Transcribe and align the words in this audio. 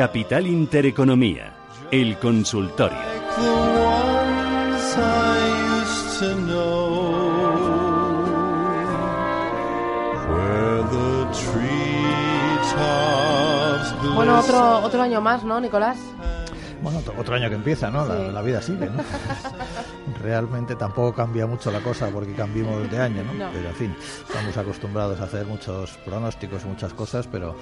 Capital 0.00 0.46
Intereconomía, 0.46 1.52
el 1.90 2.16
consultorio. 2.16 2.96
Bueno, 14.14 14.40
otro, 14.40 14.78
otro 14.78 15.02
año 15.02 15.20
más, 15.20 15.44
¿no, 15.44 15.60
Nicolás? 15.60 15.98
Bueno, 16.80 17.02
otro 17.18 17.34
año 17.34 17.50
que 17.50 17.56
empieza, 17.56 17.90
¿no? 17.90 18.06
La, 18.06 18.40
vida 18.40 18.62
sigue, 18.62 18.86
¿no? 18.86 19.02
Realmente 20.22 20.76
tampoco 20.76 21.14
cambia 21.14 21.46
mucho 21.46 21.70
la 21.70 21.80
cosa 21.80 22.10
porque 22.10 22.34
cambiamos 22.34 22.90
de 22.90 22.98
año, 22.98 23.24
¿no? 23.24 23.32
Pero 23.52 23.68
en 23.68 23.74
fin, 23.74 23.96
estamos 24.26 24.56
acostumbrados 24.56 25.20
a 25.20 25.24
hacer 25.24 25.46
muchos 25.46 25.96
pronósticos 26.04 26.64
y 26.64 26.68
muchas 26.68 26.92
cosas, 26.92 27.26
pero 27.26 27.54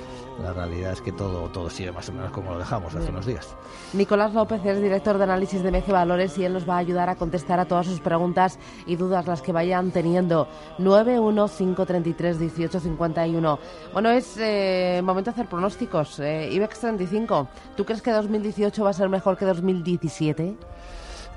la 0.43 0.53
realidad 0.53 0.93
es 0.93 1.01
que 1.01 1.13
todo, 1.13 1.49
todo 1.51 1.71
sigue 1.71 1.93
más 1.93 2.09
o 2.09 2.13
menos 2.13 2.33
como 2.33 2.51
lo 2.53 2.59
dejamos 2.59 2.93
hace 2.95 3.11
unos 3.11 3.27
días. 3.27 3.55
Nicolás 3.93 4.35
López 4.35 4.61
es 4.65 4.83
director 4.83 5.19
de 5.19 5.25
análisis 5.25 5.63
de 5.63 5.71
Mece 5.71 5.93
Valores 5.93 6.37
y 6.37 6.45
él 6.45 6.53
nos 6.53 6.69
va 6.69 6.75
a 6.75 6.79
ayudar 6.79 7.09
a 7.09 7.15
contestar 7.15 7.61
a 7.61 7.67
todas 7.67 7.87
sus 7.87 8.01
preguntas 8.01 8.59
y 8.87 8.97
dudas 8.97 9.25
las 9.27 9.41
que 9.41 9.53
vayan 9.53 9.93
teniendo. 9.93 10.49
915331851. 10.79 13.59
Bueno, 13.93 14.11
es 14.11 14.37
eh, 14.39 15.01
momento 15.05 15.31
de 15.31 15.35
hacer 15.35 15.47
pronósticos. 15.49 16.19
Eh, 16.21 16.49
IBEX 16.53 16.81
35, 16.81 17.49
¿tú 17.77 17.85
crees 17.85 18.03
que 18.03 18.11
2018 18.11 18.83
va 18.83 18.91
a 18.91 18.95
ser 18.95 19.09
mejor 19.09 19.37
que 19.37 19.45
2017? 19.45 20.57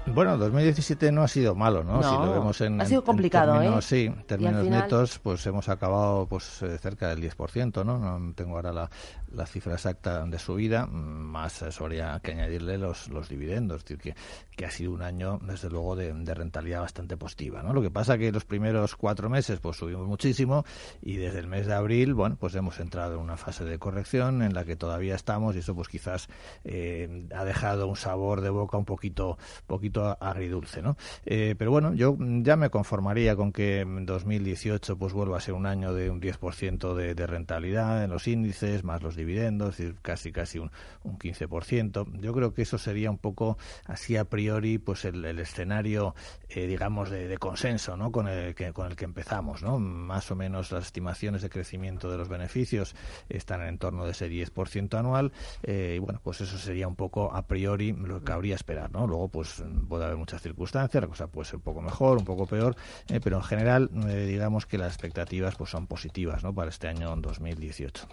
Bueno, 0.08 0.36
2017 0.38 1.12
no 1.12 1.22
ha 1.22 1.28
sido 1.28 1.54
malo, 1.54 1.84
¿no? 1.84 2.02
si 2.02 2.10
lo 2.10 2.34
vemos 2.34 2.60
en, 2.62 2.82
ha 2.82 2.86
sido 2.86 3.04
complicado, 3.04 3.54
términos, 3.54 3.92
¿eh? 3.92 4.12
Sí, 4.12 4.24
términos 4.26 4.66
netos, 4.66 5.20
pues 5.20 5.46
hemos 5.46 5.70
acabado 5.70 6.26
pues 6.28 6.62
eh, 6.64 6.78
cerca 6.80 7.10
del 7.10 7.22
10%, 7.22 7.86
¿no? 7.86 8.00
No 8.00 8.34
tengo 8.34 8.56
ahora 8.56 8.74
la, 8.74 8.90
la 9.32 9.46
cifra 9.46 9.74
exacta 9.74 10.26
de 10.26 10.40
subida, 10.40 10.88
más 10.88 11.62
habría 11.80 12.20
que 12.24 12.32
añadirle 12.32 12.78
los, 12.78 13.10
los 13.10 13.30
dividendos, 13.30 13.78
es 13.78 13.84
decir, 13.86 13.98
que, 14.00 14.16
que 14.56 14.66
ha 14.66 14.72
sido 14.72 14.92
un 14.92 15.04
año, 15.04 15.40
desde 15.44 15.70
luego, 15.70 15.96
de, 15.96 16.12
de, 16.14 16.34
rentabilidad 16.34 16.82
bastante 16.82 17.16
positiva, 17.16 17.62
¿no? 17.62 17.72
Lo 17.72 17.82
que 17.82 17.92
pasa 17.92 18.18
que 18.18 18.32
los 18.32 18.44
primeros 18.44 18.96
cuatro 18.96 19.30
meses, 19.30 19.60
pues 19.60 19.78
subimos 19.78 20.08
muchísimo 20.08 20.66
y 21.02 21.18
desde 21.18 21.40
el 21.40 21.48
mes 21.48 21.68
de 21.68 21.76
abril, 21.76 22.16
bueno, 22.16 22.38
pues 22.40 22.56
hemos 22.56 22.80
entrado 22.80 23.16
en 23.16 23.22
una 23.22 23.38
fase 23.38 23.66
de 23.66 23.78
corrección 23.78 24.42
en 24.42 24.54
la 24.54 24.66
que 24.66 24.76
todavía 24.76 25.14
estamos 25.14 25.56
y 25.56 25.60
eso, 25.60 25.76
pues 25.76 25.88
quizás 25.88 26.28
eh, 26.64 27.28
ha 27.36 27.46
dejado 27.46 27.88
un 27.88 27.96
sabor 27.96 28.42
de 28.42 28.50
boca 28.50 28.78
un 28.78 28.86
poquito, 28.86 29.38
poquito 29.68 29.91
agridulce, 30.20 30.82
¿no? 30.82 30.98
Eh, 31.26 31.56
pero 31.58 31.72
bueno, 31.72 31.94
yo 31.94 32.18
ya 32.20 32.56
me 32.56 32.70
conformaría 32.70 33.36
con 33.36 33.52
que 33.52 33.86
2018 33.86 34.98
pues 34.98 35.14
vuelva 35.14 35.38
a 35.38 35.42
ser 35.42 35.54
un 35.54 35.66
año 35.66 35.94
de 35.94 36.10
un 36.10 36.22
10% 36.22 36.94
de, 36.96 37.16
de 37.16 37.28
rentabilidad 37.28 38.04
en 38.04 38.10
los 38.10 38.28
índices, 38.28 38.84
más 38.84 39.02
los 39.02 39.16
dividendos, 39.16 39.78
casi 40.02 40.32
casi 40.32 40.60
un, 40.60 40.72
un 41.04 41.18
15%. 41.18 42.20
Yo 42.20 42.34
creo 42.34 42.54
que 42.54 42.64
eso 42.64 42.78
sería 42.78 43.10
un 43.10 43.18
poco 43.18 43.58
así 43.86 44.18
a 44.18 44.26
priori 44.26 44.78
pues 44.78 45.06
el, 45.06 45.40
escenario, 45.40 46.16
eh, 46.50 46.68
digamos, 46.68 47.10
de, 47.10 47.38
consenso, 47.38 47.98
¿no? 47.98 48.12
Con 48.12 48.28
el 48.28 48.54
que 48.56 48.72
con 48.74 48.88
el 48.88 48.96
que 48.96 49.06
empezamos, 49.06 49.64
¿no? 49.64 49.80
Más 49.80 50.30
o 50.32 50.36
menos 50.36 50.72
las 50.72 50.86
estimaciones 50.86 51.42
de 51.42 51.50
crecimiento 51.50 52.12
de 52.12 52.18
los 52.18 52.30
beneficios 52.30 52.96
están 53.30 53.62
en 53.64 53.78
torno 53.78 54.06
de 54.06 54.12
ese 54.12 54.30
10% 54.30 54.98
anual 54.98 55.32
eh, 55.64 55.94
y 55.96 56.00
bueno, 56.00 56.20
pues 56.24 56.42
eso 56.42 56.58
sería 56.58 56.88
un 56.88 56.96
poco 56.96 57.34
a 57.34 57.48
priori 57.48 57.94
lo 57.94 58.20
que 58.20 58.26
cabría 58.26 58.56
esperar, 58.56 58.92
¿no? 58.92 59.08
Luego 59.08 59.30
pues 59.30 59.64
puede 59.82 60.06
haber 60.06 60.18
muchas 60.18 60.42
circunstancias, 60.42 61.02
la 61.02 61.08
cosa 61.08 61.28
puede 61.28 61.46
ser 61.46 61.58
un 61.58 61.62
poco 61.62 61.82
mejor, 61.82 62.18
un 62.18 62.26
poco 62.26 62.46
peor, 62.46 62.76
eh, 63.10 63.20
pero 63.24 63.38
en 63.38 63.44
general 63.44 63.90
eh, 64.08 64.26
digamos 64.26 64.66
que 64.66 64.78
las 64.78 64.94
expectativas 64.94 65.56
pues 65.56 65.70
son 65.70 65.88
positivas 65.88 66.44
¿no? 66.44 66.54
para 66.54 66.70
este 66.70 66.88
año 66.88 67.16
2018. 67.16 68.08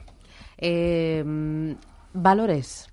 Eh, 0.59 1.25
valores 2.13 2.91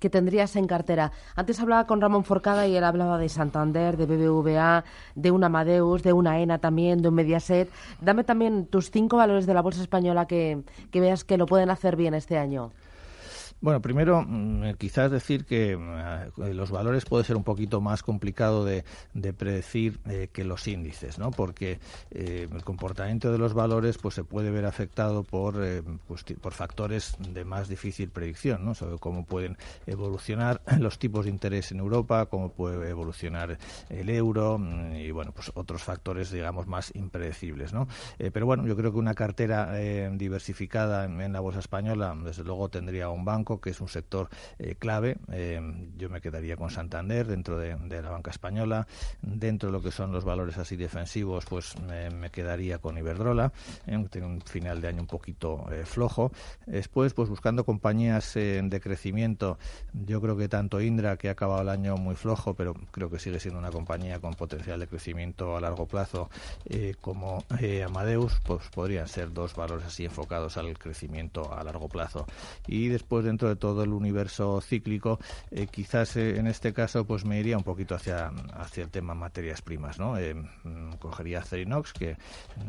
que 0.00 0.10
tendrías 0.10 0.56
en 0.56 0.66
cartera. 0.66 1.12
Antes 1.36 1.60
hablaba 1.60 1.86
con 1.86 2.00
Ramón 2.00 2.24
Forcada 2.24 2.66
y 2.66 2.74
él 2.74 2.84
hablaba 2.84 3.18
de 3.18 3.28
Santander, 3.28 3.96
de 3.96 4.06
BBVA, 4.06 4.84
de 5.14 5.30
un 5.30 5.44
Amadeus, 5.44 6.02
de 6.02 6.12
una 6.12 6.40
ENA 6.40 6.58
también, 6.58 7.02
de 7.02 7.08
un 7.08 7.14
Mediaset. 7.14 7.70
Dame 8.00 8.24
también 8.24 8.66
tus 8.66 8.90
cinco 8.90 9.18
valores 9.18 9.46
de 9.46 9.54
la 9.54 9.60
bolsa 9.60 9.82
española 9.82 10.26
que, 10.26 10.62
que 10.90 11.00
veas 11.00 11.22
que 11.22 11.36
lo 11.36 11.46
pueden 11.46 11.70
hacer 11.70 11.96
bien 11.96 12.14
este 12.14 12.38
año. 12.38 12.72
Bueno, 13.62 13.82
primero, 13.82 14.24
mm, 14.26 14.72
quizás 14.78 15.10
decir 15.10 15.44
que 15.44 15.76
mm, 15.76 16.42
eh, 16.44 16.54
los 16.54 16.70
valores 16.70 17.04
puede 17.04 17.24
ser 17.24 17.36
un 17.36 17.44
poquito 17.44 17.82
más 17.82 18.02
complicado 18.02 18.64
de, 18.64 18.84
predecir 19.34 20.00
eh, 20.08 20.28
que 20.32 20.44
los 20.44 20.66
índices, 20.66 21.18
¿no? 21.18 21.30
Porque 21.30 21.78
eh, 22.10 22.48
el 22.50 22.64
comportamiento 22.64 23.30
de 23.30 23.36
los 23.36 23.52
valores 23.52 23.98
pues 23.98 24.14
se 24.14 24.24
puede 24.24 24.50
ver 24.50 24.64
afectado 24.64 25.24
por, 25.24 25.62
pues, 26.08 26.24
por 26.40 26.54
factores 26.54 27.16
de 27.18 27.44
más 27.44 27.68
difícil 27.68 28.08
predicción, 28.08 28.64
¿no? 28.64 28.74
Sobre 28.74 28.98
cómo 28.98 29.26
pueden 29.26 29.58
evolucionar 29.86 30.62
los 30.78 30.98
tipos 30.98 31.26
de 31.26 31.30
interés 31.30 31.70
en 31.70 31.80
Europa, 31.80 32.26
cómo 32.26 32.48
puede 32.48 32.88
evolucionar 32.88 33.58
el 33.90 34.08
euro 34.08 34.56
mm, 34.56 34.94
y, 34.94 35.10
bueno, 35.10 35.32
pues 35.32 35.52
otros 35.54 35.82
factores, 35.82 36.30
digamos, 36.30 36.66
más 36.66 36.94
impredecibles, 36.94 37.74
¿no? 37.74 37.88
pero 38.32 38.46
bueno, 38.46 38.66
yo 38.66 38.76
creo 38.76 38.92
que 38.92 38.98
una 38.98 39.14
cartera 39.14 39.72
diversificada 40.12 41.04
en 41.04 41.32
la 41.32 41.40
bolsa 41.40 41.60
española, 41.60 42.16
desde 42.24 42.44
luego, 42.44 42.68
tendría 42.68 43.08
un 43.08 43.24
banco 43.24 43.49
que 43.58 43.70
es 43.70 43.80
un 43.80 43.88
sector 43.88 44.28
eh, 44.58 44.76
clave. 44.78 45.16
Eh, 45.32 45.60
yo 45.96 46.10
me 46.10 46.20
quedaría 46.20 46.56
con 46.56 46.70
Santander 46.70 47.26
dentro 47.26 47.58
de, 47.58 47.76
la 48.02 48.10
banca 48.10 48.30
española. 48.30 48.86
Dentro 49.22 49.70
de 49.70 49.72
lo 49.72 49.82
que 49.82 49.90
son 49.90 50.12
los 50.12 50.24
valores 50.24 50.58
así 50.58 50.76
defensivos, 50.76 51.46
pues 51.46 51.74
me 51.80 52.30
quedaría 52.30 52.78
con 52.78 52.98
Iberdrola. 52.98 53.52
Eh, 53.86 54.06
tiene 54.10 54.26
un 54.26 54.40
final 54.42 54.80
de 54.80 54.88
año 54.88 55.00
un 55.00 55.06
poquito 55.06 55.66
flojo. 55.84 56.30
Después, 56.66 57.14
pues 57.14 57.28
buscando 57.28 57.64
compañías 57.64 58.34
de 58.34 58.80
crecimiento, 58.82 59.58
yo 59.92 60.20
creo 60.20 60.36
que 60.36 60.48
tanto 60.48 60.80
Indra, 60.80 61.16
que 61.16 61.28
ha 61.28 61.32
acabado 61.32 61.62
el 61.62 61.68
año 61.68 61.96
muy 61.96 62.14
flojo, 62.14 62.54
pero 62.54 62.74
creo 62.90 63.10
que 63.10 63.18
sigue 63.18 63.40
siendo 63.40 63.58
una 63.58 63.70
compañía 63.70 64.20
con 64.20 64.34
potencial 64.34 64.78
de 64.80 64.86
crecimiento 64.86 65.56
a 65.56 65.60
largo 65.60 65.86
plazo, 65.86 66.28
como 67.00 67.44
Amadeus, 67.86 68.40
pues 68.44 68.68
podrían 68.74 69.08
ser 69.08 69.32
dos 69.32 69.54
valores 69.54 69.86
así 69.86 70.04
enfocados 70.04 70.56
al 70.56 70.76
crecimiento 70.78 71.52
a 71.52 71.64
largo 71.64 71.88
plazo. 71.88 72.26
Y 72.66 72.88
después, 72.88 73.24
dentro 73.24 73.39
de 73.48 73.56
todo 73.56 73.84
el 73.84 73.92
universo 73.92 74.60
cíclico, 74.60 75.18
eh, 75.50 75.66
quizás 75.70 76.16
eh, 76.16 76.38
en 76.38 76.46
este 76.46 76.72
caso 76.72 77.04
pues 77.04 77.24
me 77.24 77.38
iría 77.38 77.56
un 77.56 77.64
poquito 77.64 77.94
hacia, 77.94 78.30
hacia 78.54 78.84
el 78.84 78.90
tema 78.90 79.14
materias 79.14 79.62
primas, 79.62 79.98
¿no? 79.98 80.16
Eh, 80.18 80.34
mm, 80.34 80.94
cogería 80.98 81.42
Cerinox, 81.42 81.92
que 81.92 82.16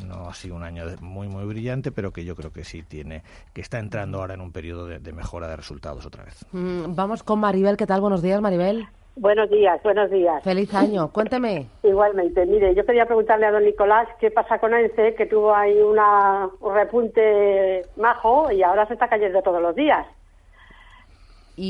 no 0.06 0.30
ha 0.30 0.34
sido 0.34 0.56
un 0.56 0.64
año 0.64 0.86
muy 1.02 1.28
muy 1.28 1.46
brillante, 1.46 1.92
pero 1.92 2.12
que 2.12 2.26
yo 2.26 2.36
creo 2.36 2.52
que 2.52 2.64
sí 2.64 2.84
tiene, 2.84 3.24
que 3.54 3.62
está 3.62 3.80
entrando 3.80 4.20
ahora 4.20 4.34
en 4.34 4.42
un 4.42 4.52
periodo 4.52 4.88
de, 4.88 5.12
mejora 5.12 5.48
de 5.48 5.56
resultados 5.56 6.06
otra 6.06 6.24
vez. 6.24 6.46
Mm, 6.52 6.96
vamos 6.96 7.24
con 7.24 7.40
Maribel, 7.40 7.78
¿qué 7.78 7.86
tal? 7.86 8.02
Buenos 8.02 8.22
días, 8.22 8.42
Maribel. 8.42 8.88
Buenos 9.16 9.50
días, 9.50 9.81
buenos 9.84 10.10
días. 10.10 10.42
Feliz 10.42 10.74
año, 10.74 11.12
cuénteme. 11.12 11.68
Igualmente, 11.84 12.46
mire, 12.46 12.74
yo 12.74 12.86
quería 12.86 13.06
preguntarle 13.06 13.46
a 13.46 13.52
don 13.52 13.66
Nicolás 13.66 14.08
qué 14.20 14.31
pasa 14.31 14.58
con 14.60 14.74
ENCE, 14.74 15.16
que 15.16 15.26
tuvo 15.26 15.54
ahí 15.54 15.78
una, 15.81 16.50
un 16.62 16.74
repunte 16.74 17.81
majo 17.98 18.50
y 18.52 18.64
ahora 18.64 18.88
se 18.88 18.94
está 18.94 19.10
cayendo 19.10 19.42
todos 19.42 19.62
los 19.62 19.76
días. 19.76 20.08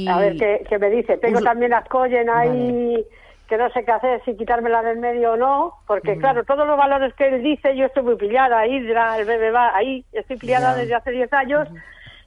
A 0.08 0.20
ver 0.20 0.38
qué, 0.38 0.78
me 0.80 0.90
dice. 0.90 1.18
Tengo 1.18 1.42
también 1.42 1.72
las 1.72 1.88
Coyen 1.88 2.30
ahí 2.30 3.06
que 3.52 3.58
no 3.58 3.70
sé 3.72 3.84
qué 3.84 3.92
hacer, 3.92 4.24
si 4.24 4.38
quitármela 4.38 4.82
del 4.82 5.00
medio 5.00 5.34
o 5.34 5.36
no, 5.36 5.74
porque 5.86 6.18
claro, 6.18 6.46
todos 6.46 6.66
los 6.66 6.78
valores 6.78 7.14
que 7.16 7.28
él 7.28 7.44
dice, 7.44 7.76
yo 7.76 7.88
estoy 7.88 8.02
muy 8.02 8.16
pillada, 8.16 8.66
Hydra, 8.66 9.18
el 9.18 9.26
BBVA, 9.26 9.76
ahí 9.76 10.06
estoy 10.14 10.38
pillada 10.38 10.74
desde 10.74 10.96
hace 10.96 11.12
10 11.12 11.34
años 11.34 11.68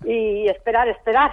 y 0.04 0.47
esperar, 0.48 0.87
esperar. 0.88 1.31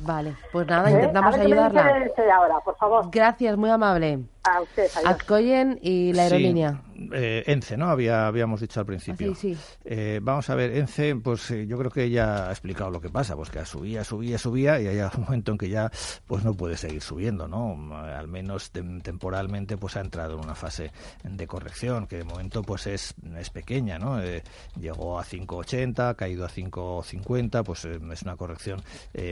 Vale, 0.00 0.34
pues 0.50 0.66
nada, 0.66 0.90
¿Eh? 0.90 0.94
intentamos 0.94 1.36
a 1.36 1.40
ayudarla. 1.40 2.10
ahora, 2.34 2.56
por 2.64 2.76
favor. 2.78 3.04
Gracias, 3.12 3.56
muy 3.56 3.70
amable. 3.70 4.18
A 4.44 4.62
usted, 4.62 4.88
Adcoyen 5.04 5.78
y 5.82 6.12
la 6.12 6.22
aerolínea. 6.24 6.82
Eh, 7.12 7.44
ENCE, 7.46 7.76
¿no? 7.76 7.90
Había, 7.90 8.26
habíamos 8.26 8.60
dicho 8.60 8.80
al 8.80 8.86
principio. 8.86 9.32
Ah, 9.32 9.38
sí, 9.38 9.56
eh, 9.84 10.18
vamos 10.20 10.50
a 10.50 10.56
ver, 10.56 10.76
ENCE, 10.76 11.14
pues 11.16 11.48
eh, 11.52 11.66
yo 11.66 11.78
creo 11.78 11.90
que 11.90 12.04
ella 12.04 12.48
ha 12.48 12.50
explicado 12.50 12.90
lo 12.90 13.00
que 13.00 13.08
pasa, 13.08 13.36
pues 13.36 13.50
que 13.50 13.64
subía, 13.64 14.02
subía, 14.02 14.36
subía 14.36 14.80
y 14.80 14.88
hay 14.88 14.98
un 14.98 15.22
momento 15.22 15.52
en 15.52 15.58
que 15.58 15.68
ya 15.68 15.92
pues 16.26 16.44
no 16.44 16.54
puede 16.54 16.76
seguir 16.76 17.00
subiendo, 17.00 17.46
¿no? 17.46 17.94
Al 17.94 18.26
menos 18.26 18.72
temporalmente 18.72 19.76
pues 19.76 19.96
ha 19.96 20.00
entrado 20.00 20.34
en 20.34 20.44
una 20.44 20.56
fase 20.56 20.90
de 21.22 21.46
corrección 21.46 22.06
que 22.06 22.16
de 22.16 22.24
momento 22.24 22.62
pues 22.62 22.86
es, 22.88 23.14
es 23.38 23.50
pequeña, 23.50 23.98
¿no? 23.98 24.20
llegó 24.78 25.18
a 25.18 25.24
5,80, 25.24 26.10
ha 26.10 26.14
caído 26.14 26.44
a 26.44 26.48
5,50, 26.48 27.64
pues 27.64 27.84
es 27.84 28.22
una 28.22 28.36
corrección 28.36 28.82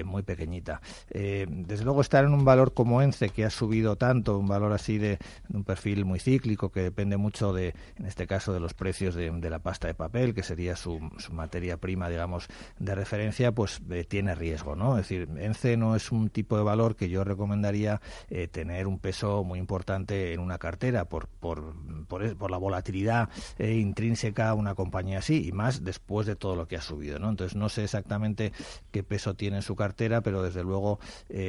muy 0.04 0.22
pequeñita. 0.22 0.80
desde 1.10 1.84
luego 1.84 2.00
estar 2.00 2.25
en 2.25 2.32
un 2.32 2.44
valor 2.44 2.75
como 2.75 3.02
ENCE 3.02 3.30
que 3.30 3.44
ha 3.44 3.50
subido 3.50 3.96
tanto, 3.96 4.38
un 4.38 4.46
valor 4.46 4.72
así 4.72 4.95
de, 4.98 5.19
un 5.48 5.64
perfil 5.64 6.04
muy 6.04 6.19
cíclico 6.19 6.70
que 6.70 6.81
depende 6.81 7.16
mucho 7.16 7.52
de 7.52 7.75
en 7.98 8.06
este 8.06 8.26
caso, 8.26 8.52
de 8.52 8.60
los 8.60 8.75
precios 8.75 9.14
de, 9.14 9.50
la 9.50 9.58
pasta 9.60 9.88
de 9.88 9.94
papel, 9.94 10.34
que 10.34 10.43
sería 10.43 10.76
su, 10.76 11.00
materia 11.31 11.76
prima, 11.78 12.08
digamos, 12.08 12.48
de 12.78 12.94
referencia, 12.94 13.52
pues 13.52 13.81
eh, 13.90 14.04
tiene 14.04 14.34
riesgo, 14.34 14.76
¿no? 14.76 14.98
Es 14.98 15.08
decir, 15.08 15.28
ENCE 15.38 15.76
no 15.76 15.96
es 15.96 16.12
un 16.12 16.31
tipo 16.31 16.56
de 16.56 16.62
valor 16.62 16.96
que 16.96 17.08
yo 17.08 17.25
recomendaría 17.25 18.00
eh, 18.28 18.48
tener 18.48 18.87
un 18.87 18.98
peso 18.98 19.44
muy 19.44 19.58
importante 19.58 20.32
en 20.32 20.40
una 20.40 20.58
cartera 20.58 21.06
por, 21.06 21.28
por, 21.28 21.75
por, 22.06 22.50
la 22.50 22.58
volatilidad 22.58 23.28
eh, 23.58 23.75
intrínseca 23.75 24.50
a 24.50 24.54
una 24.54 24.75
compañía 24.75 25.19
así 25.19 25.49
y 25.49 25.52
más 25.52 25.84
después 25.84 26.26
de 26.26 26.37
todo 26.37 26.56
lo 26.56 26.69
que 26.69 26.76
ha 26.76 26.82
subido, 26.82 27.19
¿no? 27.19 27.31
Entonces 27.31 27.56
no 27.56 27.69
sé 27.69 27.84
exactamente 27.84 28.52
qué 28.90 29.02
peso 29.02 29.34
tiene 29.34 29.56
en 29.56 29.62
su 29.62 29.76
cartera, 29.76 30.20
pero 30.20 30.42
desde 30.42 30.62
luego 30.62 30.99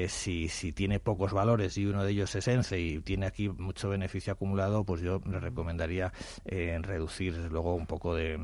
si, 0.08 0.48
si 0.48 0.72
tiene 0.72 1.00
pocos 1.00 1.34
valores 1.34 1.78
y 1.78 1.86
uno 1.86 2.04
de 2.04 2.12
ellos 2.12 2.34
es 2.36 2.48
ENCE 2.48 2.80
y 2.80 3.00
tiene 3.00 3.26
aquí 3.26 3.37
mucho 3.58 3.90
beneficio 3.90 4.34
acumulado, 4.34 4.84
pues 4.84 5.02
yo 5.02 5.22
le 5.30 5.40
recomendaría 5.40 6.12
eh, 6.46 6.78
reducir 6.82 7.36
luego 7.52 7.76
un 7.76 7.86
poco 7.86 8.16
de, 8.16 8.40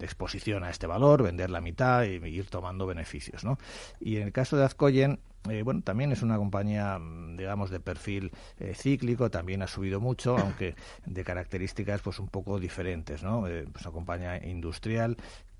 exposición 0.00 0.64
a 0.64 0.70
este 0.70 0.86
valor, 0.86 1.22
vender 1.22 1.50
la 1.50 1.60
mitad 1.60 2.04
y 2.04 2.24
ir 2.26 2.46
tomando 2.46 2.86
beneficios. 2.86 3.44
¿no? 3.44 3.58
Y 4.00 4.16
en 4.16 4.24
el 4.24 4.32
caso 4.32 4.56
de 4.56 4.64
Azcoyen, 4.64 5.20
eh, 5.50 5.62
bueno, 5.62 5.82
también 5.82 6.12
es 6.12 6.22
una 6.22 6.36
compañía, 6.36 7.00
digamos, 7.36 7.70
de 7.70 7.80
perfil 7.80 8.30
eh, 8.58 8.74
cíclico, 8.76 9.30
también 9.30 9.62
ha 9.62 9.66
subido 9.66 10.00
mucho, 10.00 10.38
aunque 10.38 10.76
de 11.04 11.24
características 11.24 12.00
pues 12.00 12.20
un 12.20 12.28
poco 12.28 12.60
diferentes, 12.60 13.24
¿no? 13.24 13.48
Eh, 13.48 13.66
pues 13.72 13.84
una 13.84 13.92
compañía 13.92 14.44
industrial 14.46 15.16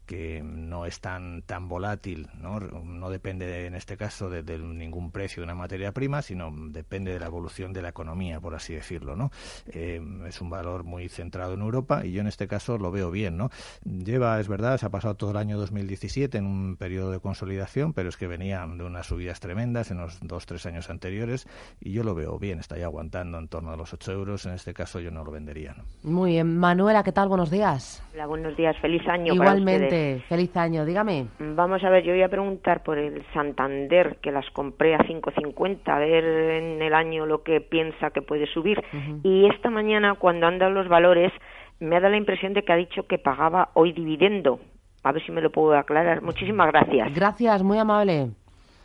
que 0.06 0.42
no 0.42 0.86
es 0.86 1.00
tan 1.00 1.42
tan 1.42 1.68
volátil, 1.68 2.28
no, 2.40 2.60
no 2.60 3.10
depende 3.10 3.66
en 3.66 3.74
este 3.74 3.96
caso 3.96 4.30
de, 4.30 4.42
ningún 4.58 5.10
precio 5.10 5.40
de 5.40 5.44
una 5.44 5.54
materia 5.54 5.92
prima, 5.92 6.22
sino 6.22 6.50
depende 6.68 7.12
de 7.12 7.20
la 7.20 7.26
evolución 7.26 7.72
de 7.72 7.82
la 7.82 7.88
economía, 7.88 8.40
por 8.40 8.54
así 8.54 8.74
decirlo, 8.74 9.16
¿no? 9.16 9.30
Eh, 9.66 10.00
es 10.26 10.40
un 10.40 10.50
valor 10.50 10.84
muy 10.84 11.08
centrado 11.08 11.54
en 11.54 11.60
Europa 11.60 12.04
y 12.04 12.12
yo 12.12 12.20
en 12.20 12.26
este 12.26 12.48
caso 12.48 12.78
lo 12.78 12.90
veo 12.90 13.10
bien, 13.10 13.36
¿no? 13.36 13.50
Lleva, 13.84 14.38
es 14.40 14.48
verdad, 14.48 14.78
se 14.78 14.86
ha 14.86 14.90
pasado 14.90 15.14
todo 15.14 15.30
el 15.30 15.36
año 15.36 15.58
2017 15.58 16.38
en 16.38 16.46
un 16.46 16.76
periodo 16.76 17.10
de 17.10 17.20
consolidación, 17.20 17.92
pero 17.92 18.08
es 18.08 18.16
que 18.16 18.26
venía 18.26 18.66
de 18.66 18.84
unas 18.84 19.06
subidas 19.06 19.40
tremendas 19.40 19.90
en 19.90 19.98
los 19.98 20.20
dos 20.20 20.46
tres 20.46 20.66
años 20.66 20.90
anteriores 20.90 21.46
y 21.80 21.92
yo 21.92 22.04
lo 22.04 22.14
veo 22.14 22.38
bien, 22.38 22.58
está 22.58 22.76
ya 22.76 22.86
aguantando 22.86 23.38
en 23.38 23.48
torno 23.48 23.72
a 23.72 23.76
los 23.76 23.92
8 23.92 24.12
euros, 24.12 24.46
en 24.46 24.52
este 24.52 24.74
caso 24.74 25.00
yo 25.00 25.10
no 25.10 25.24
lo 25.24 25.30
vendería. 25.30 25.76
Muy 26.02 26.32
bien, 26.32 26.58
Manuela, 26.58 27.02
¿qué 27.02 27.12
tal? 27.12 27.28
Buenos 27.28 27.50
días. 27.50 28.02
Hola, 28.14 28.26
buenos 28.26 28.56
días, 28.56 28.76
feliz 28.80 29.06
año. 29.08 29.34
Igualmente 29.34 29.91
feliz 30.28 30.56
año, 30.56 30.84
dígame. 30.84 31.26
Vamos 31.38 31.82
a 31.84 31.90
ver, 31.90 32.04
yo 32.04 32.12
voy 32.12 32.22
a 32.22 32.28
preguntar 32.28 32.82
por 32.82 32.98
el 32.98 33.24
Santander, 33.32 34.16
que 34.22 34.32
las 34.32 34.48
compré 34.50 34.94
a 34.94 34.98
5.50, 34.98 35.88
a 35.88 35.98
ver 35.98 36.24
en 36.24 36.82
el 36.82 36.94
año 36.94 37.26
lo 37.26 37.42
que 37.42 37.60
piensa 37.60 38.10
que 38.10 38.22
puede 38.22 38.46
subir. 38.46 38.82
Y 39.22 39.46
esta 39.46 39.70
mañana, 39.70 40.14
cuando 40.14 40.46
han 40.46 40.58
dado 40.58 40.72
los 40.72 40.88
valores, 40.88 41.32
me 41.80 41.96
ha 41.96 42.00
dado 42.00 42.12
la 42.12 42.18
impresión 42.18 42.54
de 42.54 42.62
que 42.62 42.72
ha 42.72 42.76
dicho 42.76 43.06
que 43.06 43.18
pagaba 43.18 43.70
hoy 43.74 43.92
dividendo. 43.92 44.60
A 45.04 45.12
ver 45.12 45.24
si 45.24 45.32
me 45.32 45.40
lo 45.40 45.50
puedo 45.50 45.76
aclarar. 45.76 46.22
Muchísimas 46.22 46.68
gracias. 46.68 47.12
Gracias, 47.14 47.62
muy 47.62 47.78
amable. 47.78 48.30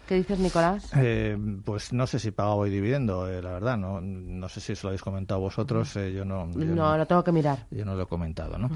¿Qué 0.08 0.16
dices, 0.16 0.40
Nicolás? 0.40 0.90
Eh, 0.96 1.38
pues 1.66 1.92
no 1.92 2.08
sé 2.08 2.18
si 2.18 2.32
paga 2.32 2.54
hoy 2.54 2.70
dividendo, 2.70 3.30
eh, 3.30 3.42
la 3.42 3.52
verdad. 3.52 3.78
No, 3.78 4.00
no 4.00 4.48
sé 4.48 4.62
si 4.62 4.72
eso 4.72 4.88
lo 4.88 4.90
habéis 4.92 5.02
comentado 5.02 5.42
vosotros. 5.42 5.94
Eh, 5.98 6.14
yo 6.14 6.24
no. 6.24 6.46
no, 6.46 6.98
lo 6.98 7.06
tengo 7.06 7.26
que 7.26 7.34
mirar. 7.34 7.66
Yo 7.72 7.84
no 7.84 7.94
lo 7.94 8.04
he 8.04 8.06
comentado, 8.06 8.58
¿no? 8.58 8.70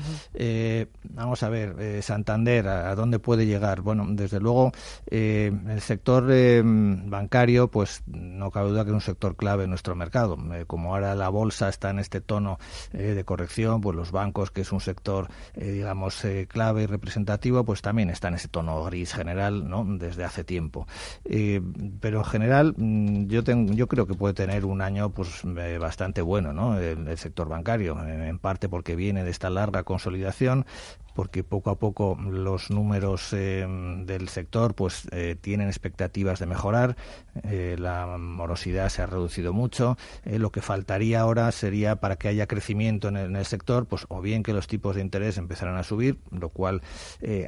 vamos 1.03 1.43
a 1.43 1.49
ver, 1.49 2.03
Santander, 2.03 2.67
¿a, 2.67 2.95
dónde 2.95 3.19
puede 3.19 3.45
llegar? 3.45 3.81
Bueno, 3.81 4.05
desde 4.09 4.39
luego, 4.39 4.71
el 5.07 5.81
sector 5.81 6.25
bancario, 6.63 7.69
pues 7.69 8.03
no 8.07 8.51
cabe 8.51 8.69
duda 8.71 8.83
que 8.83 8.89
es 8.89 8.95
un 8.95 9.01
sector 9.01 9.35
clave 9.37 9.63
en 9.63 9.69
nuestro 9.69 9.95
mercado. 9.95 10.37
como 10.67 10.93
ahora 10.93 11.15
la 11.15 11.29
bolsa 11.29 11.69
está 11.69 11.91
en 11.91 11.99
este 11.99 12.19
tono 12.19 12.59
de 12.91 13.23
corrección, 13.23 13.79
pues 13.79 13.95
los 13.95 14.11
bancos, 14.11 14.51
que 14.51 14.61
es 14.61 14.71
un 14.71 14.81
sector, 14.81 15.29
digamos, 15.55 16.25
clave 16.49 16.83
y 16.83 16.85
representativo, 16.87 17.63
pues 17.63 17.81
también 17.81 18.09
está 18.09 18.27
en 18.27 18.33
ese 18.33 18.49
tono 18.49 18.83
gris 18.83 19.13
general, 19.13 19.69
¿no? 19.69 19.85
Desde 19.87 20.25
hace 20.25 20.43
tiempo. 20.43 20.87
Eh, 21.23 21.61
pero 21.99 22.19
en 22.19 22.25
general 22.25 22.73
mm, 22.75 23.27
yo, 23.27 23.43
tengo, 23.43 23.73
yo 23.73 23.87
creo 23.87 24.07
que 24.07 24.15
puede 24.15 24.33
tener 24.33 24.65
un 24.65 24.81
año 24.81 25.11
pues 25.11 25.43
eh, 25.45 25.77
bastante 25.79 26.23
bueno 26.23 26.51
¿no? 26.51 26.79
el, 26.79 27.15
sector 27.17 27.47
bancario, 27.47 27.95
en 28.03 28.39
parte 28.39 28.67
porque 28.67 28.95
viene 28.95 29.23
de 29.23 29.29
esta 29.29 29.51
larga 29.51 29.83
consolidación, 29.83 30.65
porque 31.13 31.43
poco 31.43 31.69
a 31.69 31.79
poco 31.79 32.17
los 32.21 32.69
números 32.69 33.33
eh, 33.33 33.65
del 34.05 34.29
sector 34.29 34.75
pues 34.75 35.07
eh, 35.11 35.35
tienen 35.39 35.67
expectativas 35.67 36.39
de 36.39 36.45
mejorar 36.45 36.95
eh, 37.43 37.75
la 37.79 38.17
morosidad 38.17 38.89
se 38.89 39.01
ha 39.01 39.05
reducido 39.05 39.53
mucho 39.53 39.97
lo 40.25 40.51
que 40.51 40.61
faltaría 40.61 41.21
ahora 41.21 41.51
sería 41.51 41.97
para 41.97 42.15
que 42.15 42.27
haya 42.27 42.47
crecimiento 42.47 43.07
en 43.07 43.17
el, 43.17 43.45
sector 43.45 43.85
pues 43.85 44.05
o 44.09 44.21
bien 44.21 44.43
que 44.43 44.53
los 44.53 44.67
tipos 44.67 44.95
de 44.95 45.01
interés 45.01 45.37
empezaran 45.37 45.77
a 45.77 45.83
subir 45.83 46.19
lo 46.31 46.49
cual 46.49 46.81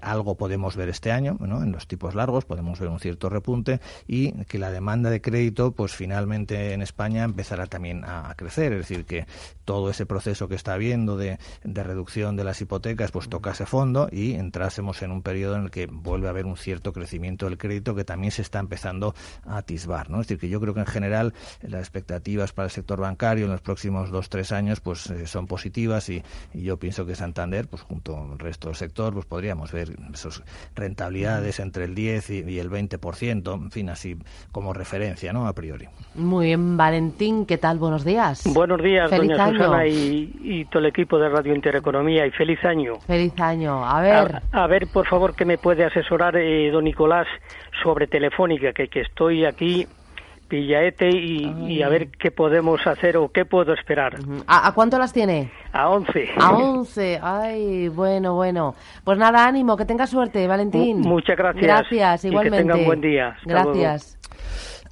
algo 0.01 0.35
podemos 0.35 0.75
ver 0.75 0.89
este 0.89 1.11
año 1.11 1.37
¿no? 1.39 1.63
en 1.63 1.71
los 1.71 1.87
tipos 1.87 2.15
largos 2.15 2.45
podemos 2.45 2.79
ver 2.79 2.89
un 2.89 2.99
cierto 2.99 3.29
repunte 3.29 3.79
y 4.07 4.31
que 4.45 4.57
la 4.57 4.71
demanda 4.71 5.09
de 5.09 5.21
crédito 5.21 5.71
pues 5.71 5.93
finalmente 5.93 6.73
en 6.73 6.81
España 6.81 7.23
empezará 7.23 7.67
también 7.67 8.03
a, 8.05 8.33
crecer 8.35 8.73
es 8.73 8.79
decir 8.79 9.05
que 9.05 9.25
todo 9.65 9.89
ese 9.89 10.05
proceso 10.05 10.47
que 10.47 10.55
está 10.55 10.73
habiendo 10.73 11.17
de, 11.17 11.37
de 11.63 11.83
reducción 11.83 12.35
de 12.35 12.43
las 12.43 12.59
hipotecas 12.61 13.11
pues 13.11 13.29
toca 13.29 13.52
ese 13.53 13.65
fondo 13.65 14.09
y 14.11 14.33
entrásemos 14.33 15.01
en 15.01 15.11
un 15.11 15.21
periodo 15.21 15.55
en 15.55 15.63
el 15.63 15.71
que 15.71 15.87
vuelve 15.87 16.27
a 16.27 16.31
haber 16.31 16.45
un 16.45 16.57
cierto 16.57 16.93
crecimiento 16.93 17.45
del 17.45 17.57
crédito 17.57 17.95
que 17.95 18.03
también 18.03 18.31
se 18.31 18.41
está 18.41 18.59
empezando 18.59 19.15
a 19.45 19.57
atisbar. 19.57 20.09
¿no? 20.09 20.21
Es 20.21 20.27
decir, 20.27 20.39
que 20.39 20.49
yo 20.49 20.59
creo 20.59 20.73
que 20.73 20.81
en 20.81 20.85
general 20.85 21.33
las 21.61 21.81
expectativas 21.81 22.51
para 22.51 22.65
el 22.65 22.71
sector 22.71 22.99
bancario 22.99 23.45
en 23.45 23.51
los 23.51 23.61
próximos 23.61 24.11
dos, 24.11 24.29
tres 24.29 24.51
años 24.51 24.79
pues 24.79 25.09
eh, 25.09 25.25
son 25.27 25.47
positivas 25.47 26.09
y, 26.09 26.21
yo 26.53 26.77
pienso 26.77 27.05
que 27.05 27.15
Santander, 27.15 27.67
pues 27.67 27.81
junto 27.81 28.17
al 28.17 28.39
resto 28.39 28.67
del 28.67 28.75
sector, 28.75 29.13
pues 29.13 29.25
podríamos 29.25 29.71
ver 29.71 29.89
esas 30.13 30.43
rentabilidades 30.75 31.59
entre 31.59 31.85
el 31.85 31.95
10 31.95 32.29
y, 32.29 32.59
el 32.59 32.69
20%, 32.69 33.53
en 33.53 33.71
fin, 33.71 33.89
así 33.89 34.17
como 34.51 34.73
referencia, 34.73 35.33
¿no? 35.33 35.47
A 35.47 35.53
priori. 35.53 35.87
Muy 36.15 36.47
bien, 36.47 36.77
Valentín, 36.77 37.45
¿qué 37.45 37.57
tal? 37.57 37.79
Buenos 37.79 38.05
días. 38.05 38.43
Buenos 38.53 38.81
días, 38.81 39.11
doña 39.11 39.49
Susana 39.49 39.87
y, 39.87 40.31
y 40.41 40.65
todo 40.65 40.79
el 40.79 40.87
equipo 40.87 41.17
de 41.17 41.29
Radio 41.29 41.53
Intereconomía 41.53 42.25
y 42.25 42.31
feliz 42.31 42.63
año. 42.63 42.95
Feliz 43.01 43.33
año. 43.39 43.42
A 43.85 44.01
ver. 44.01 44.41
A, 44.51 44.67
ver, 44.67 44.87
por 44.87 45.07
favor, 45.07 45.35
que 45.35 45.45
me 45.45 45.57
puede 45.57 45.83
asesorar 45.83 46.35
eh, 46.37 46.69
don 46.71 46.83
Nicolás 46.83 47.27
sobre 47.81 48.07
Telefónica, 48.07 48.73
que, 48.73 48.87
que 48.87 49.01
estoy 49.01 49.45
aquí 49.45 49.87
pillaete 50.53 51.09
y, 51.09 51.81
a 51.81 51.89
ver 51.89 52.09
qué 52.09 52.29
podemos 52.29 52.85
hacer 52.85 53.17
o 53.17 53.29
qué 53.29 53.43
puedo 53.43 53.73
esperar. 53.73 54.19
¿A, 54.45 54.71
cuánto 54.73 54.99
las 54.99 55.11
tiene? 55.11 55.49
A 55.71 55.89
11. 55.89 56.29
A 56.39 56.51
11. 56.51 57.19
Ay, 57.23 57.87
bueno, 57.87 58.35
bueno. 58.35 58.75
Pues 59.03 59.17
nada, 59.17 59.47
ánimo, 59.47 59.75
que 59.75 59.85
tenga 59.85 60.05
suerte, 60.05 60.47
Valentín. 60.47 61.01
muchas 61.01 61.37
gracias. 61.37 61.63
Gracias, 61.63 62.25
igualmente. 62.25 62.57
que 62.57 62.63
tengan 62.63 62.85
buen 62.85 63.01
día. 63.01 63.35
gracias. 63.45 64.19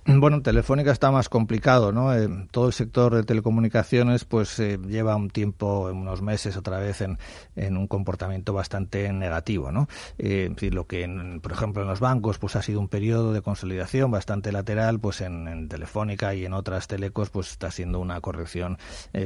Bueno, 0.03 0.41
Telefónica 0.41 0.91
está 0.91 1.11
más 1.11 1.29
complicado, 1.29 1.91
¿no? 1.91 2.11
Eh, 2.15 2.27
todo 2.49 2.65
el 2.65 2.73
sector 2.73 3.13
de 3.13 3.23
telecomunicaciones, 3.23 4.25
pues 4.25 4.57
eh, 4.59 4.79
lleva 4.87 5.15
un 5.15 5.29
tiempo, 5.29 5.91
unos 5.93 6.23
meses 6.23 6.57
otra 6.57 6.79
vez, 6.79 7.01
en, 7.01 7.19
en 7.55 7.77
un 7.77 7.85
comportamiento 7.85 8.51
bastante 8.51 9.13
negativo, 9.13 9.71
¿no? 9.71 9.87
Eh, 10.17 10.55
lo 10.71 10.87
que, 10.87 11.07
por 11.43 11.51
ejemplo, 11.51 11.83
en 11.83 11.87
los 11.87 11.99
bancos, 11.99 12.39
pues 12.39 12.55
ha 12.55 12.63
sido 12.63 12.79
un 12.79 12.87
periodo 12.87 13.31
de 13.31 13.43
consolidación 13.43 14.09
bastante 14.09 14.51
lateral, 14.51 14.99
pues 14.99 15.21
en, 15.21 15.69
Telefónica 15.69 16.33
y 16.33 16.45
en 16.45 16.53
otras 16.53 16.87
telecos, 16.87 17.29
pues 17.29 17.51
está 17.51 17.69
siendo 17.69 17.99
una 17.99 18.19
corrección 18.21 18.77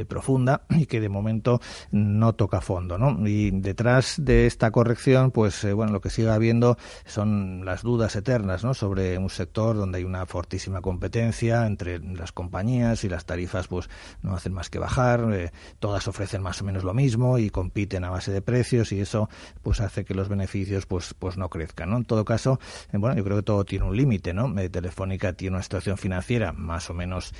profunda 0.07 0.63
y 0.69 0.85
que 0.87 0.99
de 0.99 1.09
momento 1.09 1.61
no 1.91 2.33
toca 2.33 2.59
fondo, 2.59 2.97
¿no? 2.97 3.25
Y 3.25 3.51
detrás 3.51 4.15
de 4.17 4.45
esta 4.45 4.71
corrección, 4.71 5.31
pues 5.31 5.65
bueno, 5.73 5.93
lo 5.93 6.01
que 6.01 6.09
sigue 6.09 6.29
habiendo 6.29 6.77
son 7.05 7.63
las 7.63 7.81
dudas 7.83 8.15
eternas, 8.15 8.63
¿no? 8.63 8.73
Sobre 8.73 9.17
un 9.17 9.29
sector 9.29 9.77
donde 9.77 9.99
hay 9.99 10.03
una 10.03 10.25
fortísima 10.25 10.64
competencia 10.81 11.65
entre 11.65 11.99
las 11.99 12.31
compañías 12.31 13.03
y 13.03 13.09
las 13.09 13.25
tarifas 13.25 13.67
pues 13.67 13.89
no 14.21 14.35
hacen 14.35 14.53
más 14.53 14.69
que 14.69 14.79
bajar, 14.79 15.27
eh, 15.33 15.51
todas 15.79 16.07
ofrecen 16.07 16.41
más 16.41 16.61
o 16.61 16.65
menos 16.65 16.83
lo 16.83 16.93
mismo 16.93 17.37
y 17.37 17.49
compiten 17.49 18.03
a 18.03 18.09
base 18.09 18.31
de 18.31 18.41
precios 18.41 18.91
y 18.91 18.99
eso 18.99 19.29
pues 19.63 19.81
hace 19.81 20.05
que 20.05 20.13
los 20.13 20.29
beneficios 20.29 20.85
pues 20.85 21.13
pues 21.13 21.37
no 21.37 21.49
crezcan, 21.49 21.89
¿no? 21.89 21.97
En 21.97 22.05
todo 22.05 22.25
caso, 22.25 22.59
eh, 22.91 22.97
bueno, 22.97 23.15
yo 23.15 23.23
creo 23.23 23.37
que 23.37 23.43
todo 23.43 23.65
tiene 23.65 23.85
un 23.85 23.95
límite, 23.95 24.33
¿no? 24.33 24.57
Eh, 24.59 24.69
Telefónica 24.69 25.33
tiene 25.33 25.55
una 25.55 25.63
situación 25.63 25.97
financiera 25.97 26.51
más 26.51 26.89
o 26.89 26.93
menos 26.93 27.33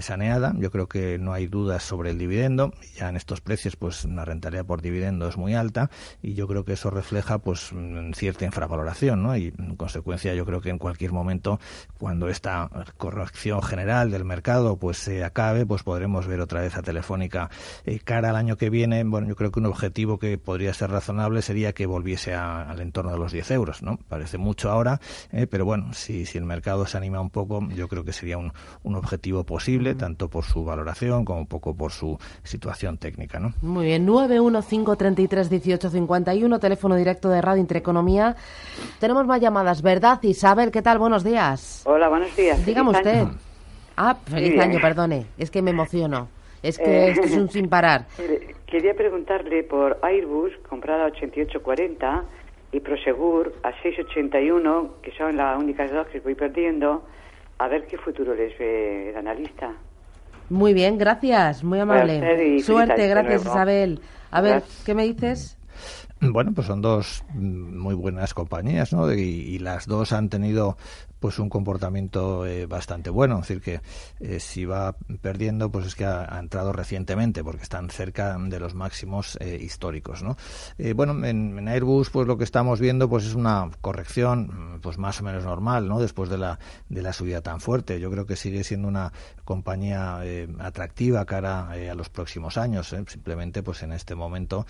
saneada, 0.00 0.54
yo 0.58 0.70
creo 0.70 0.88
que 0.88 1.18
no 1.18 1.32
hay 1.32 1.46
dudas 1.46 1.82
sobre 1.82 2.10
el 2.10 2.18
dividendo, 2.18 2.72
ya 2.96 3.08
en 3.08 3.16
estos 3.16 3.40
precios 3.40 3.76
pues 3.76 4.04
una 4.04 4.24
rentabilidad 4.24 4.64
por 4.64 4.80
dividendo 4.80 5.28
es 5.28 5.36
muy 5.36 5.54
alta 5.54 5.90
y 6.22 6.34
yo 6.34 6.46
creo 6.46 6.64
que 6.64 6.74
eso 6.74 6.90
refleja 6.90 7.38
pues 7.38 7.72
cierta 8.14 8.44
infravaloración, 8.44 9.22
¿no? 9.22 9.36
Y 9.36 9.52
en 9.58 9.76
consecuencia 9.76 10.34
yo 10.34 10.44
creo 10.44 10.60
que 10.60 10.70
en 10.70 10.78
cualquier 10.78 11.12
momento 11.12 11.58
cuando 11.98 12.28
esta 12.28 12.70
corrección 12.96 13.62
general 13.62 14.10
del 14.10 14.24
mercado 14.24 14.76
pues 14.76 14.98
se 14.98 15.24
acabe, 15.24 15.66
pues 15.66 15.82
podremos 15.82 16.26
ver 16.26 16.40
otra 16.40 16.60
vez 16.60 16.76
a 16.76 16.82
Telefónica 16.82 17.50
eh, 17.84 18.00
cara 18.00 18.30
al 18.30 18.36
año 18.36 18.56
que 18.56 18.70
viene. 18.70 19.02
Bueno, 19.04 19.28
yo 19.28 19.36
creo 19.36 19.50
que 19.50 19.60
un 19.60 19.66
objetivo 19.66 20.18
que 20.18 20.38
podría 20.38 20.72
ser 20.74 20.90
razonable 20.90 21.42
sería 21.42 21.72
que 21.72 21.86
volviese 21.86 22.34
al 22.34 22.80
entorno 22.80 23.12
de 23.12 23.18
los 23.18 23.32
10 23.32 23.50
euros, 23.52 23.82
¿no? 23.82 23.98
Parece 24.08 24.38
mucho 24.38 24.70
ahora, 24.70 25.00
eh, 25.32 25.46
pero 25.46 25.64
bueno, 25.64 25.92
si, 25.92 26.26
si 26.26 26.38
el 26.38 26.44
mercado 26.44 26.86
se 26.86 26.96
anima 26.96 27.20
un 27.20 27.30
poco, 27.30 27.66
yo 27.74 27.88
creo 27.88 28.04
que 28.04 28.12
sería 28.12 28.38
un, 28.38 28.52
un 28.82 28.94
objetivo 28.94 29.44
posible, 29.44 29.94
tanto 29.94 30.28
por 30.28 30.44
su 30.44 30.64
valoración 30.64 31.24
como 31.24 31.40
un 31.40 31.46
poco 31.46 31.74
por 31.74 31.92
su 31.92 32.18
situación 32.42 32.98
técnica, 32.98 33.38
¿no? 33.38 33.54
Muy 33.62 33.86
bien, 33.86 34.06
915331851, 34.06 36.60
teléfono 36.60 36.96
directo 36.96 37.28
de 37.28 37.40
Radio 37.40 37.60
Intereconomía. 37.60 38.36
Tenemos 38.98 39.26
más 39.26 39.40
llamadas, 39.40 39.82
¿verdad? 39.82 40.18
Isabel, 40.22 40.70
¿qué 40.70 40.82
tal? 40.82 40.98
Buenos 40.98 41.24
días. 41.24 41.82
Hola, 41.84 42.08
buenos 42.08 42.34
días. 42.36 42.61
Dígame 42.64 42.90
usted. 42.90 43.24
Ah, 43.96 44.16
feliz 44.26 44.58
año, 44.60 44.80
perdone. 44.80 45.26
Es 45.38 45.50
que 45.50 45.62
me 45.62 45.70
emociono. 45.70 46.28
Es 46.62 46.78
que 46.78 47.10
esto 47.10 47.24
es 47.24 47.36
un 47.36 47.50
sin 47.50 47.68
parar. 47.68 48.06
Quería 48.66 48.94
preguntarle 48.94 49.64
por 49.64 49.98
Airbus, 50.02 50.52
comprada 50.68 51.06
a 51.06 51.10
88.40, 51.10 52.22
y 52.72 52.80
Prosegur 52.80 53.54
a 53.62 53.70
6.81, 53.82 55.00
que 55.02 55.12
son 55.12 55.36
las 55.36 55.58
únicas 55.58 55.92
dos 55.92 56.06
que 56.08 56.20
voy 56.20 56.34
perdiendo, 56.34 57.04
a 57.58 57.68
ver 57.68 57.86
qué 57.86 57.98
futuro 57.98 58.34
les 58.34 58.58
ve 58.58 59.10
el 59.10 59.16
analista. 59.16 59.74
Muy 60.48 60.72
bien, 60.72 60.96
gracias, 60.96 61.62
muy 61.62 61.80
amable. 61.80 62.60
Suerte, 62.60 63.08
gracias 63.08 63.42
Isabel. 63.42 64.00
A 64.30 64.40
ver, 64.40 64.62
¿qué 64.86 64.94
me 64.94 65.04
dices? 65.04 65.58
Bueno, 66.20 66.52
pues 66.54 66.66
son 66.66 66.80
dos 66.80 67.24
muy 67.34 67.94
buenas 67.94 68.32
compañías, 68.32 68.92
¿no? 68.92 69.12
y, 69.12 69.58
las 69.58 69.86
dos 69.86 70.12
han 70.12 70.28
tenido 70.28 70.76
pues 71.22 71.38
un 71.38 71.48
comportamiento 71.48 72.44
eh, 72.44 72.66
bastante 72.66 73.08
bueno. 73.08 73.36
Es 73.36 73.48
decir, 73.48 73.62
que 73.62 73.80
eh, 74.18 74.40
si 74.40 74.64
va 74.64 74.96
perdiendo, 75.22 75.70
pues 75.70 75.86
es 75.86 75.94
que 75.94 76.04
ha, 76.04 76.36
entrado 76.38 76.72
recientemente, 76.72 77.44
porque 77.44 77.62
están 77.62 77.88
cerca 77.90 78.36
de 78.36 78.58
los 78.58 78.74
máximos 78.74 79.38
eh, 79.40 79.56
históricos. 79.62 80.24
¿no? 80.24 80.36
bueno, 80.96 81.24
en, 81.24 81.68
Airbus, 81.68 82.10
pues 82.10 82.26
lo 82.26 82.36
que 82.36 82.44
estamos 82.44 82.80
viendo 82.80 83.08
pues 83.08 83.24
es 83.24 83.34
una 83.34 83.70
corrección 83.80 84.80
pues 84.82 84.98
más 84.98 85.20
o 85.20 85.24
menos 85.24 85.44
normal, 85.44 85.88
¿no? 85.88 86.00
después 86.00 86.28
de 86.28 86.38
la, 86.38 86.58
de 86.88 87.02
la 87.02 87.12
subida 87.12 87.40
tan 87.40 87.60
fuerte. 87.60 88.00
Yo 88.00 88.10
creo 88.10 88.26
que 88.26 88.34
sigue 88.34 88.64
siendo 88.64 88.88
una 88.88 89.12
compañía 89.44 90.20
atractiva 90.58 91.24
cara 91.24 91.70
a 91.70 91.94
los 91.94 92.08
próximos 92.08 92.58
años. 92.58 92.88
Simplemente, 93.06 93.62
pues 93.62 93.84
en 93.84 93.92
este 93.92 94.16
momento, 94.16 94.66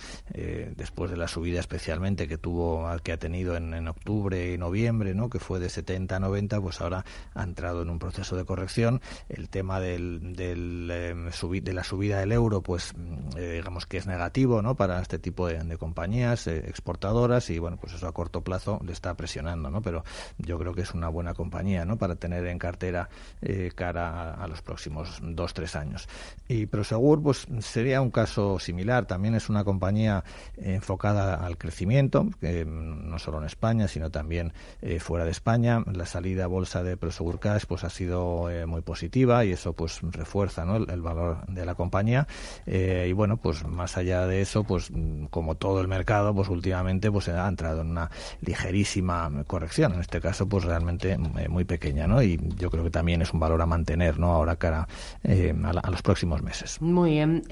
después 0.76 1.10
de 1.10 1.16
la 1.16 1.28
subida 1.28 1.60
especialmente 1.60 2.28
que 2.28 2.36
tuvo, 2.36 2.86
que 3.02 3.12
ha 3.12 3.16
tenido 3.16 3.56
en, 3.56 3.72
en 3.72 3.88
octubre 3.88 4.52
y 4.52 4.58
noviembre, 4.58 5.14
¿no? 5.14 5.30
que 5.30 5.38
fue 5.38 5.58
de 5.58 5.70
70 5.70 6.16
a 6.16 6.20
90, 6.20 6.41
pues 6.48 6.80
ahora 6.80 7.04
ha 7.34 7.42
entrado 7.42 7.82
en 7.82 7.90
un 7.90 7.98
proceso 7.98 8.36
de 8.36 8.44
corrección. 8.44 9.00
El 9.28 9.48
tema 9.48 9.80
del, 9.80 10.34
del 10.34 10.90
em, 10.90 11.30
de 11.62 11.72
la 11.72 11.84
subida 11.84 12.20
del 12.20 12.32
euro, 12.32 12.62
pues 12.62 12.94
mm, 12.96 13.36
eh, 13.36 13.52
digamos 13.54 13.86
que 13.86 13.98
es 13.98 14.06
negativo 14.06 14.62
¿no? 14.62 14.74
para 14.74 15.00
este 15.00 15.18
tipo 15.18 15.48
de, 15.48 15.76
compañías 15.76 16.46
eh, 16.46 16.64
exportadoras 16.68 17.50
y 17.50 17.58
bueno, 17.58 17.76
pues 17.76 17.94
eso 17.94 18.06
a 18.06 18.12
corto 18.12 18.42
plazo 18.42 18.80
le 18.84 18.92
está 18.92 19.14
presionando, 19.14 19.70
¿no? 19.70 19.82
pero 19.82 20.04
yo 20.38 20.58
creo 20.58 20.74
que 20.74 20.82
es 20.82 20.92
una 20.94 21.08
buena 21.08 21.34
compañía 21.34 21.84
¿no? 21.84 21.96
para 21.96 22.14
tener 22.16 22.46
en 22.46 22.58
cartera 22.58 23.08
eh, 23.40 23.70
cara 23.74 24.34
a, 24.34 24.46
los 24.46 24.62
próximos 24.62 25.18
dos, 25.22 25.54
tres 25.54 25.76
años. 25.76 26.08
Y 26.48 26.66
Prosegur, 26.66 27.22
pues 27.22 27.46
sería 27.60 28.00
un 28.00 28.10
caso 28.10 28.58
similar, 28.58 29.06
también 29.06 29.34
es 29.34 29.48
una 29.48 29.64
compañía 29.64 30.24
enfocada 30.56 31.44
al 31.44 31.56
crecimiento, 31.56 32.28
no 32.42 33.18
solo 33.18 33.38
en 33.38 33.44
España, 33.44 33.88
sino 33.88 34.10
también 34.10 34.52
fuera 34.98 35.24
de 35.24 35.30
España. 35.30 35.82
La 35.92 36.06
salida 36.06 36.31
la 36.34 36.46
bolsa 36.46 36.82
de 36.82 36.96
Prosegur 36.96 37.38
Cash 37.38 37.64
pues 37.66 37.84
ha 37.84 37.90
sido 37.90 38.50
eh, 38.50 38.66
muy 38.66 38.82
positiva 38.82 39.44
y 39.44 39.52
eso 39.52 39.72
pues 39.72 40.00
refuerza 40.02 40.64
el, 40.76 41.02
valor 41.02 41.46
de 41.46 41.64
la 41.64 41.74
compañía. 41.74 42.26
Eh, 42.66 43.06
y 43.08 43.12
bueno 43.12 43.36
pues 43.36 43.66
más 43.66 43.96
allá 43.96 44.26
de 44.26 44.40
eso 44.40 44.64
pues 44.64 44.92
como 45.30 45.54
todo 45.56 45.80
el 45.80 45.88
mercado 45.88 46.34
pues 46.34 46.48
últimamente 46.48 47.10
pues 47.10 47.28
ha 47.28 47.48
entrado 47.48 47.82
en 47.82 47.90
una 47.90 48.10
ligerísima 48.40 49.30
corrección. 49.46 49.94
En 49.94 50.00
este 50.00 50.20
caso 50.20 50.48
pues 50.48 50.64
realmente 50.64 51.12
eh, 51.12 51.48
muy 51.48 51.64
pequeña 51.64 52.06
¿no? 52.06 52.22
y 52.22 52.38
yo 52.58 52.70
creo 52.70 52.84
que 52.84 52.90
también 52.90 53.22
es 53.22 53.32
un 53.32 53.40
valor 53.40 53.60
a 53.62 53.66
mantener 53.66 54.18
no 54.18 54.32
ahora 54.32 54.56
cara 54.56 54.86
a, 55.24 55.90
los 55.90 56.02
próximos 56.02 56.42
meses. 56.42 56.80
Muy 56.80 57.10
bien. 57.12 57.42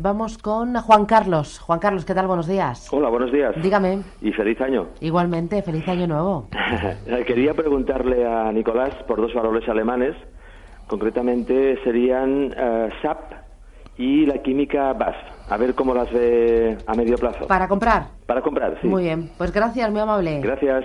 Vamos 0.00 0.38
con 0.38 0.74
Juan 0.74 1.06
Carlos. 1.06 1.58
Juan 1.58 1.78
Carlos 1.78 2.04
qué 2.04 2.14
tal 2.14 2.26
buenos 2.26 2.46
días. 2.46 2.88
Hola 2.92 3.08
buenos 3.08 3.32
días. 3.32 3.54
Dígame. 3.62 4.00
Y 4.20 4.32
feliz 4.32 4.60
año. 4.60 4.88
Igualmente 5.00 5.62
feliz 5.62 5.86
año 5.88 6.06
nuevo. 6.06 6.48
Quería 7.26 7.54
preguntarle 7.54 8.17
a 8.26 8.52
Nicolás 8.52 8.94
por 9.06 9.20
dos 9.20 9.34
valores 9.34 9.68
alemanes. 9.68 10.14
Concretamente 10.86 11.78
serían 11.84 12.54
eh, 12.56 12.88
SAP 13.02 13.32
y 13.98 14.26
la 14.26 14.42
química 14.42 14.92
BAS. 14.92 15.16
A 15.48 15.56
ver 15.56 15.74
cómo 15.74 15.92
las 15.94 16.10
ve 16.12 16.78
a 16.86 16.94
medio 16.94 17.16
plazo. 17.16 17.46
¿Para 17.46 17.68
comprar? 17.68 18.06
Para 18.26 18.40
comprar, 18.42 18.78
sí. 18.80 18.86
Muy 18.86 19.04
bien. 19.04 19.30
Pues 19.36 19.52
gracias, 19.52 19.90
muy 19.90 20.00
amable. 20.00 20.40
Gracias. 20.40 20.84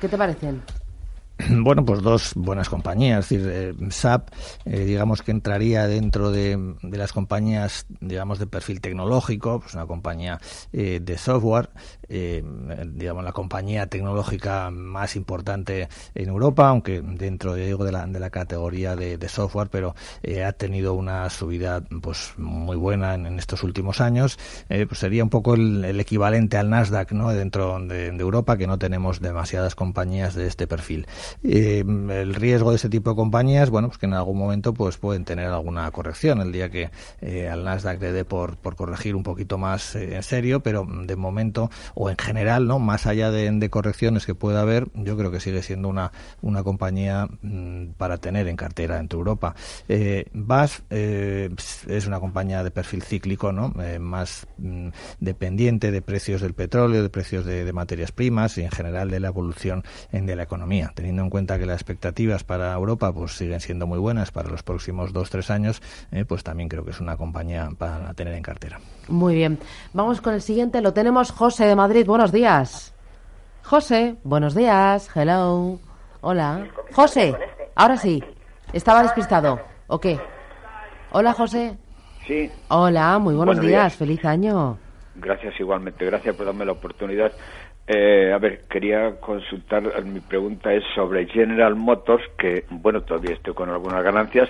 ¿Qué 0.00 0.08
te 0.08 0.18
parecen? 0.18 0.62
Bueno, 1.50 1.84
pues 1.84 2.02
dos 2.02 2.32
buenas 2.36 2.68
compañías. 2.68 3.30
Es 3.30 3.42
decir, 3.42 3.74
eh, 3.80 3.90
SAP, 3.90 4.28
eh, 4.64 4.80
digamos 4.80 5.22
que 5.22 5.30
entraría 5.30 5.86
dentro 5.86 6.30
de, 6.30 6.76
las 6.82 7.12
compañías, 7.12 7.86
digamos, 8.00 8.38
de 8.38 8.46
perfil 8.46 8.80
tecnológico, 8.80 9.60
pues 9.60 9.74
una 9.74 9.86
compañía 9.86 10.38
eh, 10.72 11.00
de 11.02 11.18
software, 11.18 11.70
digamos, 12.08 13.24
la 13.24 13.32
compañía 13.32 13.86
tecnológica 13.86 14.70
más 14.70 15.16
importante 15.16 15.88
en 16.14 16.28
Europa, 16.28 16.68
aunque 16.68 17.00
dentro, 17.02 17.54
digo, 17.54 17.84
de 17.84 17.92
la, 17.92 18.06
de 18.06 18.20
la 18.20 18.30
categoría 18.30 18.96
de, 18.96 19.24
software, 19.28 19.68
pero 19.70 19.94
ha 20.46 20.52
tenido 20.52 20.94
una 20.94 21.28
subida, 21.30 21.82
pues, 22.02 22.34
muy 22.36 22.76
buena 22.76 23.14
en, 23.14 23.38
estos 23.38 23.62
últimos 23.62 24.00
años. 24.00 24.38
pues 24.68 24.98
sería 24.98 25.24
un 25.24 25.30
poco 25.30 25.54
el, 25.54 25.98
equivalente 25.98 26.56
al 26.56 26.70
Nasdaq, 26.70 27.12
¿no? 27.12 27.30
Dentro 27.30 27.78
de 27.80 28.08
Europa, 28.08 28.56
que 28.56 28.66
no 28.66 28.78
tenemos 28.78 29.20
demasiadas 29.20 29.74
compañías 29.74 30.34
de 30.34 30.46
este 30.46 30.66
perfil. 30.66 31.06
Eh, 31.42 31.80
el 31.80 32.34
riesgo 32.34 32.70
de 32.70 32.76
ese 32.76 32.88
tipo 32.88 33.10
de 33.10 33.16
compañías, 33.16 33.70
bueno, 33.70 33.88
pues 33.88 33.98
que 33.98 34.06
en 34.06 34.14
algún 34.14 34.38
momento 34.38 34.74
pues 34.74 34.96
pueden 34.96 35.24
tener 35.24 35.48
alguna 35.48 35.90
corrección 35.90 36.40
el 36.40 36.52
día 36.52 36.70
que 36.70 36.90
eh, 37.20 37.48
al 37.48 37.64
Nasdaq 37.64 38.00
le 38.00 38.12
dé 38.12 38.24
por, 38.24 38.56
por 38.56 38.76
corregir 38.76 39.14
un 39.14 39.22
poquito 39.22 39.58
más 39.58 39.94
eh, 39.94 40.16
en 40.16 40.22
serio, 40.22 40.60
pero 40.60 40.86
de 40.86 41.16
momento 41.16 41.70
o 41.94 42.10
en 42.10 42.16
general, 42.18 42.66
no, 42.66 42.78
más 42.78 43.06
allá 43.06 43.30
de, 43.30 43.70
correcciones 43.70 44.26
que 44.26 44.34
pueda 44.34 44.60
haber, 44.60 44.88
yo 44.94 45.16
creo 45.16 45.30
que 45.30 45.40
sigue 45.40 45.62
siendo 45.62 45.88
una 45.88 46.12
una 46.42 46.62
compañía 46.62 47.28
mm, 47.42 47.92
para 47.96 48.18
tener 48.18 48.46
en 48.48 48.56
cartera 48.56 48.98
entre 48.98 49.18
Europa. 49.18 49.54
BAS 50.32 50.82
es 50.90 52.06
una 52.06 52.20
compañía 52.20 52.62
de 52.62 52.70
perfil 52.70 53.02
cíclico, 53.02 53.52
no, 53.52 53.72
más 54.00 54.46
mm, 54.58 54.88
dependiente 55.20 55.90
de 55.90 56.02
precios 56.02 56.42
del 56.42 56.54
petróleo, 56.54 57.02
de 57.02 57.08
precios 57.08 57.44
de, 57.44 57.64
de, 57.64 57.72
materias 57.72 58.12
primas 58.12 58.58
y 58.58 58.62
en 58.62 58.70
general 58.70 59.10
de 59.10 59.20
la 59.20 59.28
evolución 59.28 59.82
en, 60.12 60.26
de 60.26 60.36
la 60.36 60.42
economía, 60.42 60.92
teniendo 60.94 61.04
teniendo 61.04 61.22
en 61.22 61.30
cuenta 61.30 61.58
que 61.58 61.66
las 61.66 61.76
expectativas 61.76 62.44
para 62.44 62.72
Europa 62.72 63.12
pues 63.12 63.36
siguen 63.36 63.60
siendo 63.60 63.86
muy 63.86 63.98
buenas 63.98 64.32
para 64.32 64.48
los 64.48 64.62
próximos 64.62 65.12
dos 65.12 65.28
tres 65.28 65.50
años, 65.50 65.82
eh, 66.12 66.24
pues 66.24 66.42
también 66.42 66.68
creo 66.70 66.82
que 66.82 66.92
es 66.92 67.00
una 67.00 67.18
compañía 67.18 67.68
para 67.76 68.14
tener 68.14 68.32
en 68.32 68.42
cartera. 68.42 68.80
Muy 69.08 69.34
bien, 69.34 69.58
vamos 69.92 70.22
con 70.22 70.32
el 70.32 70.40
siguiente. 70.40 70.80
Lo 70.80 70.94
tenemos 70.94 71.30
José 71.30 71.66
de 71.66 71.76
Madrid. 71.76 71.83
Buenos 71.84 72.32
días. 72.32 72.94
José, 73.62 74.16
buenos 74.24 74.54
días. 74.54 75.10
Hello. 75.14 75.78
Hola. 76.22 76.66
José, 76.94 77.36
ahora 77.74 77.98
sí. 77.98 78.24
Estaba 78.72 79.02
despistado. 79.02 79.60
¿O 79.88 80.00
qué? 80.00 80.18
Hola, 81.12 81.34
José. 81.34 81.76
Sí. 82.26 82.50
Hola, 82.68 83.18
muy 83.18 83.34
buenos, 83.34 83.60
días. 83.60 83.94
Feliz 83.96 84.24
año. 84.24 84.78
Gracias 85.16 85.60
igualmente. 85.60 86.06
Gracias 86.06 86.34
por 86.34 86.46
darme 86.46 86.64
la 86.64 86.72
oportunidad. 86.72 87.32
Eh, 87.86 88.32
a 88.32 88.38
ver, 88.38 88.62
quería 88.62 89.20
consultar, 89.20 89.82
mi 90.06 90.20
pregunta 90.20 90.72
es 90.72 90.82
sobre 90.94 91.26
General 91.26 91.74
Motors, 91.74 92.24
que, 92.38 92.64
bueno, 92.70 93.02
todavía 93.02 93.34
estoy 93.34 93.52
con 93.52 93.68
algunas 93.68 94.02
ganancias, 94.02 94.48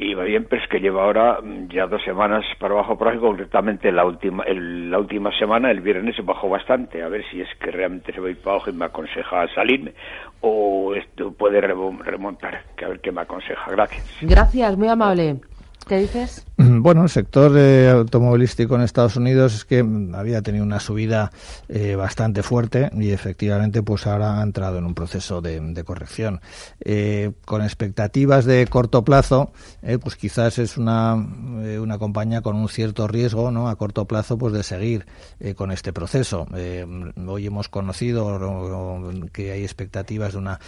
y 0.00 0.14
va 0.14 0.24
bien, 0.24 0.46
pero 0.48 0.62
es 0.62 0.68
que 0.68 0.80
lleva 0.80 1.04
ahora 1.04 1.40
mm, 1.42 1.68
ya 1.68 1.86
dos 1.86 2.02
semanas 2.02 2.42
para 2.58 2.72
abajo 2.72 2.96
por 2.96 3.08
ahí, 3.08 3.18
concretamente 3.18 3.92
la 3.92 4.06
última, 4.06 4.44
la 4.46 4.98
última 4.98 5.30
semana, 5.38 5.70
el 5.70 5.82
viernes, 5.82 6.16
bajó 6.24 6.48
bastante, 6.48 7.02
a 7.02 7.08
ver 7.08 7.22
si 7.30 7.42
es 7.42 7.48
que 7.60 7.70
realmente 7.70 8.12
se 8.12 8.20
va 8.20 8.28
a 8.28 8.30
ir 8.30 8.40
para 8.40 8.56
abajo 8.56 8.70
y 8.70 8.72
me 8.72 8.86
aconseja 8.86 9.46
salirme, 9.54 9.92
o 10.40 10.94
esto 10.94 11.32
puede 11.32 11.60
remontar, 11.60 12.64
que 12.76 12.86
a 12.86 12.88
ver 12.88 13.00
qué 13.00 13.12
me 13.12 13.20
aconseja. 13.20 13.70
Gracias. 13.70 14.06
Gracias, 14.22 14.78
muy 14.78 14.88
amable. 14.88 15.36
¿Qué 15.86 15.96
dices? 15.96 16.49
Bueno, 16.80 17.04
el 17.04 17.08
sector 17.08 17.56
eh, 17.56 17.88
automovilístico 17.88 18.74
en 18.74 18.82
Estados 18.82 19.16
Unidos 19.16 19.54
es 19.54 19.64
que 19.64 19.84
había 20.14 20.42
tenido 20.42 20.64
una 20.64 20.80
subida 20.80 21.30
eh, 21.68 21.94
bastante 21.94 22.42
fuerte 22.42 22.90
y 22.94 23.10
efectivamente 23.10 23.82
pues 23.82 24.06
ahora 24.06 24.40
ha 24.40 24.42
entrado 24.42 24.78
en 24.78 24.84
un 24.84 24.94
proceso 24.94 25.40
de, 25.40 25.60
corrección. 25.84 26.40
Eh, 26.84 27.32
con 27.44 27.62
expectativas 27.62 28.44
de 28.44 28.66
corto 28.66 29.02
plazo, 29.04 29.52
pues 30.02 30.16
quizás 30.16 30.58
es 30.58 30.76
una, 30.76 31.14
una 31.14 31.98
compañía 31.98 32.42
con 32.42 32.56
un 32.56 32.68
cierto 32.68 33.08
riesgo 33.08 33.50
¿no? 33.50 33.68
a 33.68 33.76
corto 33.76 34.04
plazo 34.04 34.36
pues 34.36 34.52
de 34.52 34.62
seguir 34.62 35.06
con 35.56 35.70
este 35.70 35.92
proceso. 35.92 36.46
hoy 37.26 37.46
hemos 37.46 37.68
conocido 37.68 39.10
que 39.32 39.52
hay 39.52 39.62
expectativas 39.62 40.32
de 40.32 40.38
una 40.38 40.60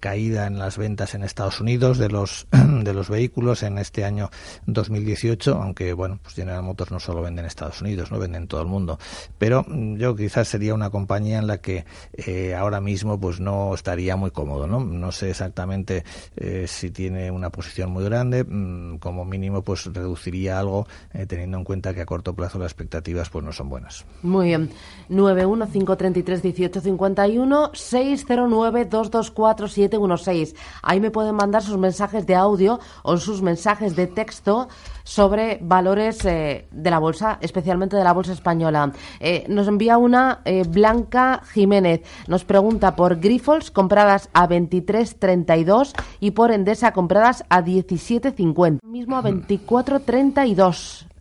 caída 0.00 0.46
en 0.46 0.58
las 0.58 0.78
ventas 0.78 1.14
en 1.14 1.22
Estados 1.22 1.60
Unidos 1.60 1.98
de 1.98 2.08
los, 2.08 2.48
de 2.50 2.92
los 2.92 3.08
vehículos 3.08 3.62
en 3.62 3.78
este 3.78 4.04
año 4.04 4.30
2018 4.66 5.35
aunque 5.46 5.92
bueno, 5.92 6.18
pues 6.22 6.34
General 6.34 6.62
Motors 6.62 6.90
no 6.90 7.00
solo 7.00 7.22
vende 7.22 7.40
en 7.40 7.46
Estados 7.46 7.80
Unidos, 7.80 8.10
no 8.10 8.18
vende 8.18 8.38
en 8.38 8.48
todo 8.48 8.60
el 8.60 8.66
mundo. 8.66 8.98
Pero 9.38 9.64
mm, 9.66 9.96
yo 9.96 10.16
quizás 10.16 10.48
sería 10.48 10.74
una 10.74 10.90
compañía 10.90 11.38
en 11.38 11.46
la 11.46 11.58
que 11.58 11.84
eh, 12.14 12.54
ahora 12.54 12.80
mismo 12.80 13.20
pues 13.20 13.40
no 13.40 13.74
estaría 13.74 14.16
muy 14.16 14.30
cómodo, 14.30 14.66
¿no? 14.66 14.80
No 14.80 15.12
sé 15.12 15.30
exactamente 15.30 16.04
eh, 16.36 16.66
si 16.68 16.90
tiene 16.90 17.30
una 17.30 17.50
posición 17.50 17.90
muy 17.90 18.04
grande, 18.04 18.44
mm, 18.44 18.98
como 18.98 19.24
mínimo 19.24 19.62
pues 19.62 19.86
reduciría 19.86 20.58
algo 20.58 20.86
eh, 21.12 21.26
teniendo 21.26 21.58
en 21.58 21.64
cuenta 21.64 21.94
que 21.94 22.00
a 22.00 22.06
corto 22.06 22.34
plazo 22.34 22.58
las 22.58 22.72
expectativas 22.72 23.30
pues 23.30 23.44
no 23.44 23.52
son 23.52 23.68
buenas. 23.68 24.04
Muy 24.22 24.46
bien. 24.46 24.70
915331851 25.10 27.72
609224716. 27.72 30.54
Ahí 30.82 31.00
me 31.00 31.10
pueden 31.10 31.34
mandar 31.34 31.62
sus 31.62 31.78
mensajes 31.78 32.26
de 32.26 32.34
audio 32.34 32.78
o 33.02 33.16
sus 33.16 33.40
mensajes 33.42 33.96
de 33.96 34.06
texto 34.06 34.68
sobre 35.04 35.25
valores 35.60 36.24
eh, 36.24 36.66
de 36.70 36.90
la 36.90 36.98
bolsa, 36.98 37.38
especialmente 37.40 37.96
de 37.96 38.04
la 38.04 38.12
bolsa 38.12 38.32
española. 38.32 38.92
Eh, 39.20 39.44
nos 39.48 39.68
envía 39.68 39.98
una 39.98 40.40
eh, 40.44 40.64
Blanca 40.68 41.42
Jiménez. 41.52 42.02
Nos 42.26 42.44
pregunta 42.44 42.96
por 42.96 43.20
Grifols 43.20 43.70
compradas 43.70 44.28
a 44.32 44.48
23.32 44.48 45.92
y 46.20 46.32
por 46.32 46.50
Endesa 46.50 46.92
compradas 46.92 47.44
a 47.48 47.62
17.50. 47.62 48.80
Mismo 48.82 49.16
a 49.16 49.22
24.32. 49.22 51.15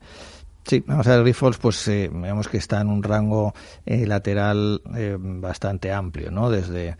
Sí, 0.67 0.83
vamos 0.87 1.05
a 1.05 1.11
ver, 1.11 1.21
Grifols, 1.21 1.59
pues 1.59 1.87
eh, 1.89 2.09
vemos 2.11 2.47
que 2.47 2.57
está 2.57 2.81
en 2.81 2.87
un 2.87 3.03
rango 3.03 3.53
eh, 3.85 4.07
lateral 4.07 4.81
eh, 4.95 5.15
bastante 5.19 5.91
amplio, 5.91 6.31
¿no? 6.31 6.49
Desde, 6.49 6.97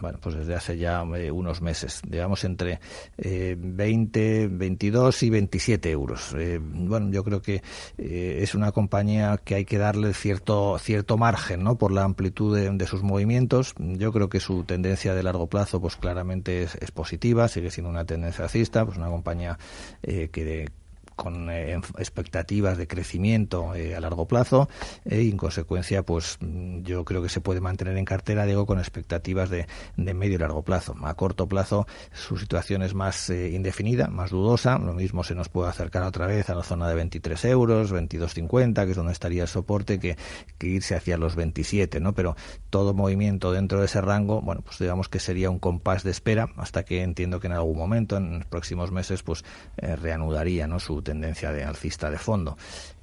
bueno, 0.00 0.18
pues 0.20 0.34
desde 0.34 0.56
hace 0.56 0.76
ya 0.76 1.04
unos 1.04 1.62
meses, 1.62 2.02
digamos 2.04 2.42
entre 2.42 2.80
20, 3.16 4.48
22 4.48 5.22
y 5.22 5.30
27 5.30 5.90
euros. 5.92 6.34
bueno, 6.60 7.10
yo 7.12 7.22
creo 7.22 7.40
que 7.42 7.62
es 7.96 8.56
una 8.56 8.72
compañía 8.72 9.38
que 9.44 9.54
hay 9.54 9.64
que 9.64 9.78
darle 9.78 10.12
cierto, 10.12 10.78
cierto 10.80 11.16
margen, 11.16 11.62
¿no? 11.62 11.78
Por 11.78 11.92
la 11.92 12.02
amplitud 12.02 12.56
de, 12.56 12.70
de, 12.70 12.86
sus 12.88 13.04
movimientos. 13.04 13.74
Yo 13.78 14.12
creo 14.12 14.28
que 14.28 14.40
su 14.40 14.64
tendencia 14.64 15.14
de 15.14 15.22
largo 15.22 15.46
plazo, 15.46 15.80
pues 15.80 15.94
claramente 15.94 16.64
es, 16.64 16.74
es 16.80 16.90
positiva, 16.90 17.46
sigue 17.46 17.70
siendo 17.70 17.90
una 17.90 18.04
tendencia 18.04 18.42
alcista, 18.44 18.84
pues 18.84 18.98
una 18.98 19.10
compañía 19.10 19.58
que 20.02 20.72
con 21.16 21.50
eh, 21.50 21.80
expectativas 21.98 22.78
de 22.78 22.86
crecimiento 22.86 23.74
eh, 23.74 23.94
a 23.94 24.00
largo 24.00 24.26
plazo 24.26 24.68
eh, 25.04 25.22
y 25.22 25.30
en 25.30 25.36
consecuencia 25.36 26.02
pues 26.02 26.38
mm, 26.40 26.82
yo 26.82 27.04
creo 27.04 27.22
que 27.22 27.28
se 27.28 27.40
puede 27.40 27.60
mantener 27.60 27.96
en 27.96 28.04
cartera 28.04 28.46
digo 28.46 28.66
con 28.66 28.78
expectativas 28.78 29.50
de, 29.50 29.66
de 29.96 30.14
medio 30.14 30.36
y 30.36 30.38
largo 30.38 30.62
plazo. 30.62 30.94
A 31.02 31.14
corto 31.14 31.48
plazo 31.48 31.86
su 32.12 32.36
situación 32.36 32.82
es 32.82 32.94
más 32.94 33.30
indefinida 33.30 34.08
más 34.08 34.30
dudosa. 34.30 34.78
Lo 34.78 34.94
mismo 34.94 35.24
se 35.24 35.34
nos 35.34 35.48
puede 35.48 35.68
acercar 35.68 36.02
otra 36.02 36.26
vez 36.26 36.50
a 36.50 36.54
la 36.54 36.62
zona 36.62 36.88
de 36.88 36.94
23 36.94 37.44
euros 37.46 37.92
22.50 37.92 38.84
que 38.84 38.90
es 38.90 38.96
donde 38.96 39.12
estaría 39.12 39.42
el 39.42 39.48
soporte 39.48 39.98
que, 39.98 40.16
que 40.58 40.66
irse 40.66 40.94
hacia 40.94 41.16
los 41.16 41.36
27 41.36 42.00
no 42.00 42.14
pero 42.14 42.36
todo 42.70 42.94
movimiento 42.94 43.52
dentro 43.52 43.80
de 43.80 43.86
ese 43.86 44.00
rango 44.00 44.40
bueno 44.40 44.62
pues 44.62 44.78
digamos 44.78 45.08
que 45.08 45.18
sería 45.18 45.50
un 45.50 45.58
compás 45.58 46.02
de 46.02 46.10
espera 46.10 46.48
hasta 46.56 46.84
que 46.84 47.02
entiendo 47.02 47.40
que 47.40 47.46
en 47.46 47.54
algún 47.54 47.76
momento 47.76 48.16
en 48.16 48.38
los 48.38 48.46
próximos 48.46 48.90
meses 48.90 49.22
pues 49.22 49.44
reanudaría 49.76 50.66
no 50.66 50.80
su 50.80 51.01
tendencia 51.02 51.52
de 51.52 51.64
alcista 51.64 52.10
de 52.10 52.18
fondo. 52.18 52.56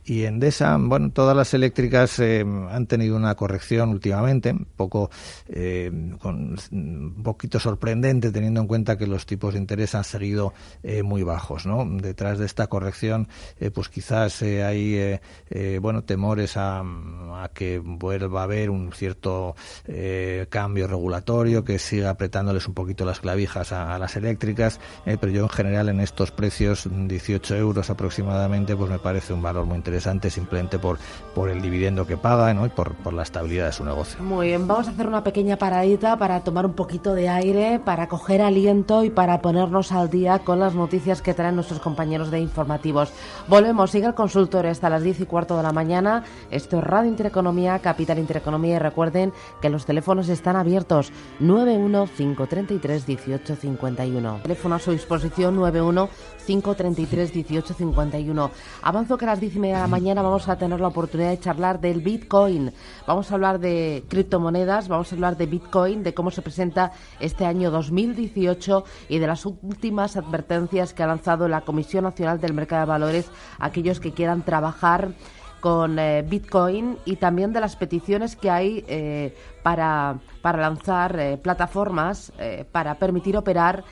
Y 0.06 0.24
Endesa, 0.24 0.78
bueno, 0.80 1.12
todas 1.12 1.36
las 1.36 1.54
eléctricas 1.54 2.20
eh, 2.20 2.40
han 2.42 2.88
tenido 2.88 3.16
una 3.16 3.36
corrección 3.36 3.90
últimamente, 3.90 4.52
un 4.52 4.66
poco, 4.76 5.12
eh, 5.48 5.92
con, 6.20 6.58
un 6.72 7.22
poquito 7.22 7.60
sorprendente 7.60 8.32
teniendo 8.32 8.62
en 8.62 8.68
cuenta 8.68 8.98
que 8.98 9.06
los 9.06 9.26
tipos 9.26 9.54
de 9.54 9.60
interés 9.60 9.94
han 9.96 10.04
seguido 10.04 10.54
eh, 10.84 11.04
muy 11.04 11.24
bajos, 11.24 11.66
¿no? 11.66 11.86
Detrás 11.86 12.40
de 12.40 12.46
esta 12.46 12.68
corrección, 12.68 13.28
pues 13.74 13.90
quizás 13.90 14.42
hay, 14.42 15.20
bueno, 15.82 16.04
temores 16.04 16.54
a, 16.56 16.84
que 17.54 17.80
vuelva 17.80 18.42
a 18.42 18.44
haber 18.44 18.70
un 18.70 18.92
cierto 18.94 19.56
cambio 20.50 20.88
regulatorio 20.88 21.64
que 21.64 21.78
siga 21.78 22.12
apretándoles 22.12 22.68
un 22.68 22.74
poquito 22.74 23.06
las 23.06 23.20
clavijas 23.20 23.72
a, 23.72 23.96
a 23.96 24.00
las 24.00 24.16
eléctricas, 24.16 24.80
pero 25.06 25.30
yo 25.30 25.44
en 25.44 25.50
general 25.50 25.90
en 25.90 26.00
estos 26.00 26.32
precios, 26.32 26.88
18 26.90 27.56
euros 27.56 27.90
aproximadamente, 27.90 28.76
pues 28.76 28.90
me 28.90 29.00
parece 29.00 29.34
un 29.34 29.42
valor 29.42 29.66
muy 29.66 29.76
interesante 29.78 29.89
simplemente 30.30 30.80
por, 30.80 30.98
por 31.34 31.50
el 31.50 31.62
dividendo 31.62 32.06
que 32.06 32.18
paga 32.18 32.52
y 32.52 32.70
por, 32.70 32.94
por 32.96 33.14
la 33.14 33.24
estabilidad 33.24 33.68
de 33.68 33.74
su 33.74 33.84
negocio. 33.84 34.22
Muy 34.22 34.48
bien, 34.48 34.68
vamos 34.68 34.88
a 34.88 34.92
hacer 34.92 35.08
una 35.08 35.24
pequeña 35.24 35.58
paradita 35.58 36.18
para 36.18 36.42
tomar 36.42 36.66
un 36.66 36.74
poquito 36.74 37.14
de 37.14 37.30
aire, 37.30 37.80
para 37.80 38.08
coger 38.08 38.42
aliento 38.42 39.04
y 39.04 39.10
para 39.10 39.42
ponernos 39.42 39.92
al 39.92 40.10
día 40.10 40.40
con 40.40 40.60
las 40.60 40.76
noticias 40.76 41.22
que 41.22 41.34
traen 41.34 41.56
nuestros 41.56 41.80
compañeros 41.80 42.32
de 42.32 42.40
informativos. 42.40 43.12
Volvemos, 43.48 43.92
sigue 43.92 44.08
el 44.08 44.14
consultorio 44.14 44.72
hasta 44.72 44.90
las 44.90 45.04
10 45.04 45.22
y 45.22 45.26
cuarto 45.26 45.58
de 45.58 45.64
la 45.64 45.72
mañana. 45.72 46.24
Esto 46.52 46.78
es 46.78 46.84
Radio 46.84 47.10
Intereconomía, 47.10 47.80
Capital 47.80 48.20
Intereconomía 48.20 48.76
y 48.76 48.80
recuerden 48.80 49.34
que 49.62 49.70
los 49.70 49.86
teléfonos 49.86 50.30
están 50.30 50.56
abiertos 50.56 51.12
91533 51.40 53.08
1851. 53.08 54.40
Teléfono 54.44 54.76
a 54.76 54.80
su 54.80 54.92
disposición 54.92 55.56
91 55.56 56.10
533 56.46 57.36
1851. 57.36 58.52
Avanzo 58.82 59.18
que 59.18 59.26
a 59.26 59.30
las 59.30 59.40
10 59.40 59.56
y 59.56 59.60
media 59.60 59.79
mañana 59.88 60.22
vamos 60.22 60.50
a 60.50 60.58
tener 60.58 60.80
la 60.80 60.88
oportunidad 60.88 61.30
de 61.30 61.40
charlar 61.40 61.80
del 61.80 62.02
Bitcoin. 62.02 62.74
Vamos 63.08 63.32
a 63.32 63.36
hablar 63.36 63.60
de 63.60 64.04
criptomonedas, 64.10 64.88
vamos 64.88 65.12
a 65.12 65.16
hablar 65.16 65.38
de 65.38 65.46
Bitcoin, 65.46 66.04
de 66.04 66.14
cómo 66.14 66.32
se 66.32 66.42
presenta 66.42 66.92
este 67.20 67.46
año 67.46 67.72
2018 67.72 68.84
y 69.10 69.20
de 69.20 69.28
las 69.28 69.46
últimas 69.46 70.18
advertencias 70.18 70.94
que 70.94 71.04
ha 71.04 71.08
lanzado 71.08 71.48
la 71.48 71.62
Comisión 71.62 72.04
Nacional 72.04 72.40
del 72.40 72.54
Mercado 72.54 72.82
de 72.82 72.88
Valores 72.88 73.32
a 73.58 73.68
aquellos 73.68 74.00
que 74.00 74.12
quieran 74.12 74.44
trabajar 74.44 75.10
con 75.60 76.00
eh, 76.00 76.24
Bitcoin 76.28 76.98
y 77.06 77.18
también 77.18 77.54
de 77.54 77.60
las 77.60 77.76
peticiones 77.76 78.36
que 78.36 78.50
hay 78.50 78.84
eh, 78.88 79.36
para, 79.64 80.20
para, 80.42 80.60
lanzar 80.60 81.20
eh, 81.20 81.38
plataformas 81.38 82.32
para 82.72 82.96
permitir 82.96 83.36
operar 83.36 83.84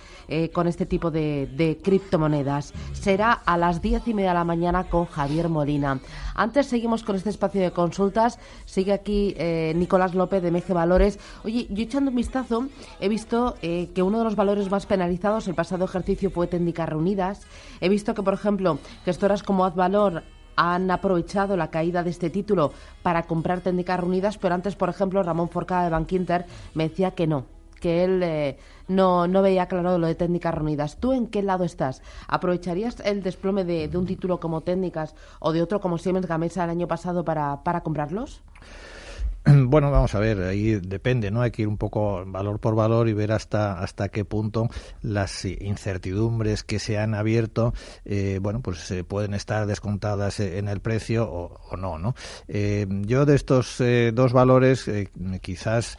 con 0.54 0.68
este 0.68 0.86
tipo 0.86 1.12
de, 1.12 1.48
de, 1.56 1.78
criptomonedas. 1.78 2.74
Será 2.94 3.32
a 3.32 3.58
las 3.58 3.82
diez 3.82 4.08
y 4.08 4.14
media 4.14 4.30
de 4.30 4.36
la 4.36 4.44
mañana 4.44 4.86
con 4.86 5.06
Javier 5.06 5.50
Molina. 5.50 6.00
Antes 6.36 6.68
seguimos 6.68 7.04
con 7.04 7.16
este 7.16 7.30
espacio 7.30 7.62
de 7.62 7.72
consultas. 7.72 8.40
Sigue 8.66 8.94
aquí 8.94 9.36
Nicolás 9.76 10.14
López 10.14 10.42
de 10.44 10.52
MG 10.52 10.74
Valores. 10.74 11.20
Oye, 11.44 11.68
yo 11.70 11.84
echando 11.84 12.12
un 12.12 12.18
vistazo 12.18 12.68
he 13.00 13.10
visto 13.10 13.56
que 13.62 14.04
uno 14.04 14.20
de 14.20 14.24
los 14.24 14.36
valores 14.36 14.70
más 14.70 14.86
penalizados 14.86 15.48
el 15.48 15.56
pasado 15.56 15.86
ejercicio 15.86 16.30
fue 16.30 16.48
Técnicas 16.48 16.90
Reunidas. 16.90 17.48
He 17.82 17.90
visto 17.90 18.14
que, 18.14 18.24
por 18.24 18.34
ejemplo, 18.34 18.80
gestoras 19.06 19.44
como 19.44 19.66
Advalor 19.66 20.24
han 20.56 20.90
aprovechado 20.90 21.56
la 21.56 21.70
caída 21.70 22.04
de 22.04 22.10
este 22.10 22.30
título 22.30 22.74
para 23.04 23.24
comprar 23.24 23.62
técnicas 23.62 24.00
reunidas, 24.00 24.38
pero 24.38 24.56
antes, 24.56 24.76
por 24.76 24.90
ejemplo, 24.90 25.22
Ramón 25.22 25.50
Forcada 25.50 25.84
de 25.84 25.92
Bankinter 25.92 26.46
me 26.74 26.90
decía 26.90 27.12
que 27.12 27.28
no, 27.28 27.46
que 27.80 28.04
él 28.04 28.22
eh, 28.24 28.58
no, 28.88 29.28
no 29.28 29.42
veía 29.42 29.68
claro 29.68 29.98
lo 29.98 30.08
de 30.08 30.16
técnicas 30.16 30.54
reunidas. 30.54 30.98
¿Tú 30.98 31.14
en 31.14 31.28
qué 31.28 31.42
lado 31.42 31.64
estás? 31.64 32.02
¿Aprovecharías 32.28 33.00
el 33.02 33.24
desplome 33.24 33.64
de, 33.64 33.88
de 33.88 33.98
un 33.98 34.06
título 34.06 34.40
como 34.40 34.62
técnicas 34.62 35.16
o 35.40 35.52
de 35.52 35.62
otro 35.62 35.80
como 35.80 35.98
Siemens 35.98 36.28
Gamesa 36.28 36.64
el 36.64 36.70
año 36.70 36.88
pasado 36.88 37.24
para, 37.24 37.64
para 37.64 37.82
comprarlos? 37.82 38.42
Bueno, 39.68 39.92
vamos 39.92 40.14
a 40.16 40.20
ver, 40.20 40.42
ahí 40.44 40.76
depende, 40.76 41.32
¿no? 41.32 41.42
Hay 41.42 41.52
que 41.52 41.64
ir 41.64 41.68
un 41.68 41.78
poco 41.78 42.24
valor 42.26 42.60
por 42.60 42.76
valor 42.76 43.08
y 43.08 43.14
ver 43.14 43.32
hasta 43.32 43.80
hasta 43.80 44.10
qué 44.10 44.26
punto 44.26 44.70
las 45.02 45.46
incertidumbres 45.46 46.64
que 46.64 46.80
se 46.80 46.98
han 46.98 47.14
abierto, 47.14 47.74
eh, 48.06 48.40
bueno, 48.42 48.62
pues 48.62 48.80
se 48.80 49.04
pueden 49.04 49.34
estar 49.34 49.66
descontadas 49.66 50.40
en 50.40 50.68
el 50.68 50.80
precio 50.80 51.30
o, 51.30 51.78
no, 51.78 51.98
¿no? 51.98 52.16
Eh, 52.48 52.88
yo 52.90 53.26
de 53.26 53.36
estos 53.36 53.80
eh, 53.82 54.12
dos 54.14 54.34
valores 54.34 54.90
quizás 55.42 55.98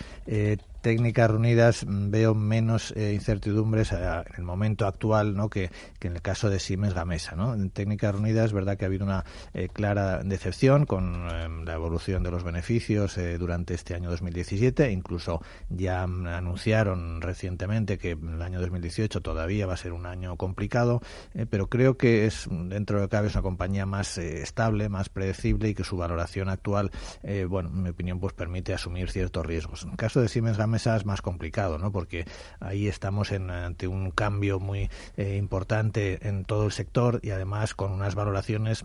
técnicas 0.81 1.31
reunidas 1.31 1.85
mm, 1.87 2.11
veo 2.11 2.35
menos 2.35 2.93
eh, 2.97 3.13
incertidumbres 3.15 3.93
en 3.93 4.25
el 4.37 4.45
momento 4.45 4.87
actual 4.87 5.35
¿no? 5.37 5.51
que, 5.51 5.71
en 6.01 6.15
el 6.15 6.23
caso 6.23 6.51
de 6.51 6.61
Siemens 6.61 6.95
Gamesa. 6.95 7.37
¿no? 7.37 7.55
En 7.55 7.71
técnicas 7.71 8.15
reunidas 8.15 8.47
es 8.47 8.53
verdad 8.53 8.77
que 8.77 8.85
ha 8.85 8.89
habido 8.89 9.05
una 9.05 9.25
clara 9.73 10.23
decepción 10.23 10.87
con 10.87 11.29
em, 11.31 11.65
la 11.65 11.75
evolución 11.75 12.23
de 12.23 12.31
los 12.31 12.45
beneficios 12.45 13.19
durante 13.39 13.75
este 13.75 13.95
año 13.95 14.11
2017. 14.11 14.91
Incluso 14.93 15.43
ya 15.69 16.07
mm, 16.07 16.27
anunciaron 16.29 17.21
recientemente 17.21 17.99
que 17.99 18.13
el 18.13 18.43
año 18.43 18.61
2018 18.61 19.21
todavía 19.21 19.67
va 19.67 19.75
a 19.75 19.77
ser 19.77 19.93
un 19.93 20.07
año 20.07 20.37
complicado, 20.37 21.01
pero 21.51 21.69
creo 21.69 21.97
que 21.97 22.27
es 22.27 22.47
dentro 22.49 22.97
de 22.97 23.03
lo 23.03 23.09
que 23.09 23.17
cabe 23.17 23.29
es 23.29 23.35
una 23.35 23.43
compañía 23.43 23.87
más 23.87 24.19
estable, 24.19 24.89
más 24.89 25.09
predecible 25.09 25.69
y 25.71 25.75
que 25.75 25.85
su 25.85 25.97
valoración 25.97 26.49
actual, 26.49 26.91
bueno, 27.49 27.69
en 27.71 27.83
mi 27.83 27.91
opinión, 27.91 28.21
pues 28.21 28.33
permite 28.33 28.75
asumir 28.75 29.11
ciertos 29.11 29.45
riesgos. 29.45 29.85
En 29.85 29.91
el 29.91 29.97
caso 29.97 30.21
de 30.21 30.29
Siemens 30.29 30.57
Gamesa 30.57 30.68
es 30.75 31.05
más 31.05 31.23
complicado, 31.23 31.79
¿no? 31.79 31.93
Porque 31.93 32.25
ahí 32.61 32.89
estamos 32.89 33.33
en, 33.33 33.51
ante 33.51 33.89
un 33.89 34.11
cambio 34.11 34.61
muy 34.61 34.91
eh, 35.17 35.37
importante 35.37 36.27
en 36.29 36.45
todo 36.45 36.67
el 36.67 36.73
sector 36.73 37.21
y 37.23 37.31
además 37.31 37.75
con 37.75 37.93
unas 37.93 38.15
valoraciones 38.15 38.85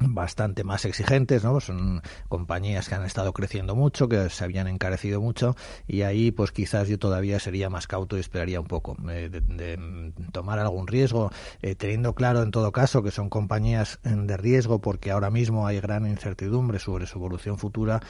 bastante 0.00 0.64
más 0.64 0.84
exigentes, 0.84 1.44
¿no? 1.44 1.60
Son 1.60 2.02
compañías 2.28 2.88
que 2.88 2.94
han 2.94 3.04
estado 3.04 3.32
creciendo 3.32 3.74
mucho, 3.74 4.08
que 4.08 4.28
se 4.30 4.44
habían 4.44 4.66
encarecido 4.66 5.20
mucho 5.20 5.56
y 5.86 6.02
ahí 6.02 6.30
pues 6.30 6.52
quizás 6.52 6.88
yo 6.88 6.98
todavía 6.98 7.38
sería 7.40 7.70
más 7.70 7.86
cauto 7.86 8.16
y 8.16 8.20
esperaría 8.20 8.60
un 8.60 8.66
poco 8.66 8.96
eh, 9.10 9.28
de, 9.30 10.12
tomar 10.32 10.58
algún 10.58 10.86
riesgo, 10.86 11.30
eh, 11.62 11.74
teniendo 11.74 12.14
claro 12.14 12.42
en 12.42 12.50
todo 12.50 12.72
caso 12.72 13.02
que 13.02 13.10
son 13.10 13.28
compañías 13.28 14.00
eh, 14.04 14.10
de 14.14 14.36
riesgo 14.36 14.80
porque 14.80 15.10
ahora 15.10 15.30
mismo 15.30 15.66
hay 15.66 15.80
gran 15.80 16.06
incertidumbre 16.06 16.78
sobre 16.78 17.06
su 17.06 17.18
evolución 17.18 17.58
futura, 17.58 18.00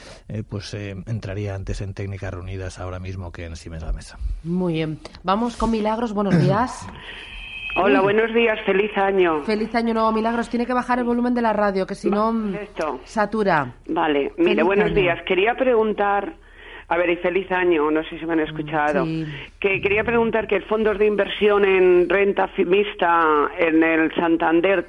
pues 0.49 0.73
entraría 0.73 1.55
antes 1.55 1.81
en 1.81 1.93
técnicas 1.93 2.33
reunidas 2.33 2.79
ahora 2.79 2.99
mismo 2.99 3.31
que 3.31 3.45
en 3.45 3.55
Siemens 3.55 3.85
Mesa. 3.93 4.17
Muy 4.43 4.73
bien. 4.73 4.99
Vamos 5.23 5.55
con 5.55 5.71
Milagros, 5.71 6.13
buenos 6.13 6.39
días. 6.39 6.85
Hola, 7.77 7.99
buenos 8.01 8.33
días, 8.33 8.57
feliz 8.65 8.97
año. 8.97 9.41
Feliz 9.43 9.75
año 9.75 9.93
nuevo, 9.93 10.11
Milagros. 10.13 10.49
Tiene 10.49 10.65
que 10.65 10.73
bajar 10.73 10.99
el 10.99 11.03
volumen 11.03 11.33
de 11.33 11.41
la 11.41 11.51
radio, 11.51 11.85
que 11.85 11.95
si 11.95 12.09
no, 12.09 12.33
satura. 13.03 13.75
Vale, 13.87 14.31
mire, 14.37 14.63
buenos 14.63 14.93
días. 14.93 15.19
Quería 15.27 15.55
preguntar 15.55 16.35
a 16.87 16.97
ver, 16.97 17.09
y 17.09 17.15
feliz 17.15 17.51
año, 17.51 17.89
no 17.89 18.03
sé 18.03 18.19
si 18.19 18.25
me 18.25 18.33
han 18.33 18.41
escuchado. 18.41 19.05
Que 19.59 19.81
quería 19.81 20.03
preguntar 20.03 20.47
que 20.47 20.61
fondos 20.61 20.99
de 20.99 21.07
inversión 21.07 21.65
en 21.65 22.07
renta 22.07 22.47
mixta 22.57 23.49
en 23.57 23.81
el 23.81 24.13
Santander 24.13 24.87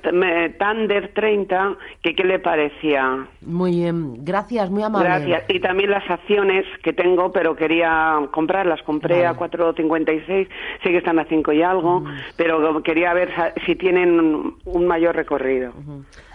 Tander 0.59 1.13
30, 1.15 1.77
que 2.03 2.15
qué 2.15 2.25
le 2.25 2.39
parecía. 2.39 3.27
Muy 3.41 3.71
bien, 3.77 4.25
gracias, 4.25 4.69
muy 4.71 4.83
amable. 4.83 5.09
Gracias. 5.09 5.45
Y 5.49 5.61
también 5.61 5.91
las 5.91 6.09
acciones 6.11 6.67
que 6.83 6.93
tengo, 6.93 7.33
pero 7.33 7.57
quería 7.57 8.21
comprarlas. 8.31 8.83
Compré 8.83 9.25
a 9.25 9.35
4.56, 9.35 10.49
sé 10.83 10.91
que 10.91 10.99
están 10.99 11.19
a 11.19 11.25
5 11.25 11.53
y 11.53 11.63
algo, 11.63 12.05
pero 12.37 12.83
quería 12.83 13.15
ver 13.15 13.33
si 13.65 13.75
tienen 13.75 14.55
un 14.65 14.87
mayor 14.87 15.17
recorrido. 15.17 15.73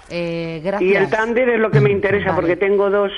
eh, 0.09 0.59
gracias. 0.63 0.91
Y 0.91 0.95
el 0.95 1.09
Tander 1.09 1.49
es 1.49 1.59
lo 1.59 1.69
que 1.69 1.81
me 1.81 1.91
interesa, 1.91 2.35
porque 2.35 2.55
tengo 2.55 2.89
dos 2.89 3.11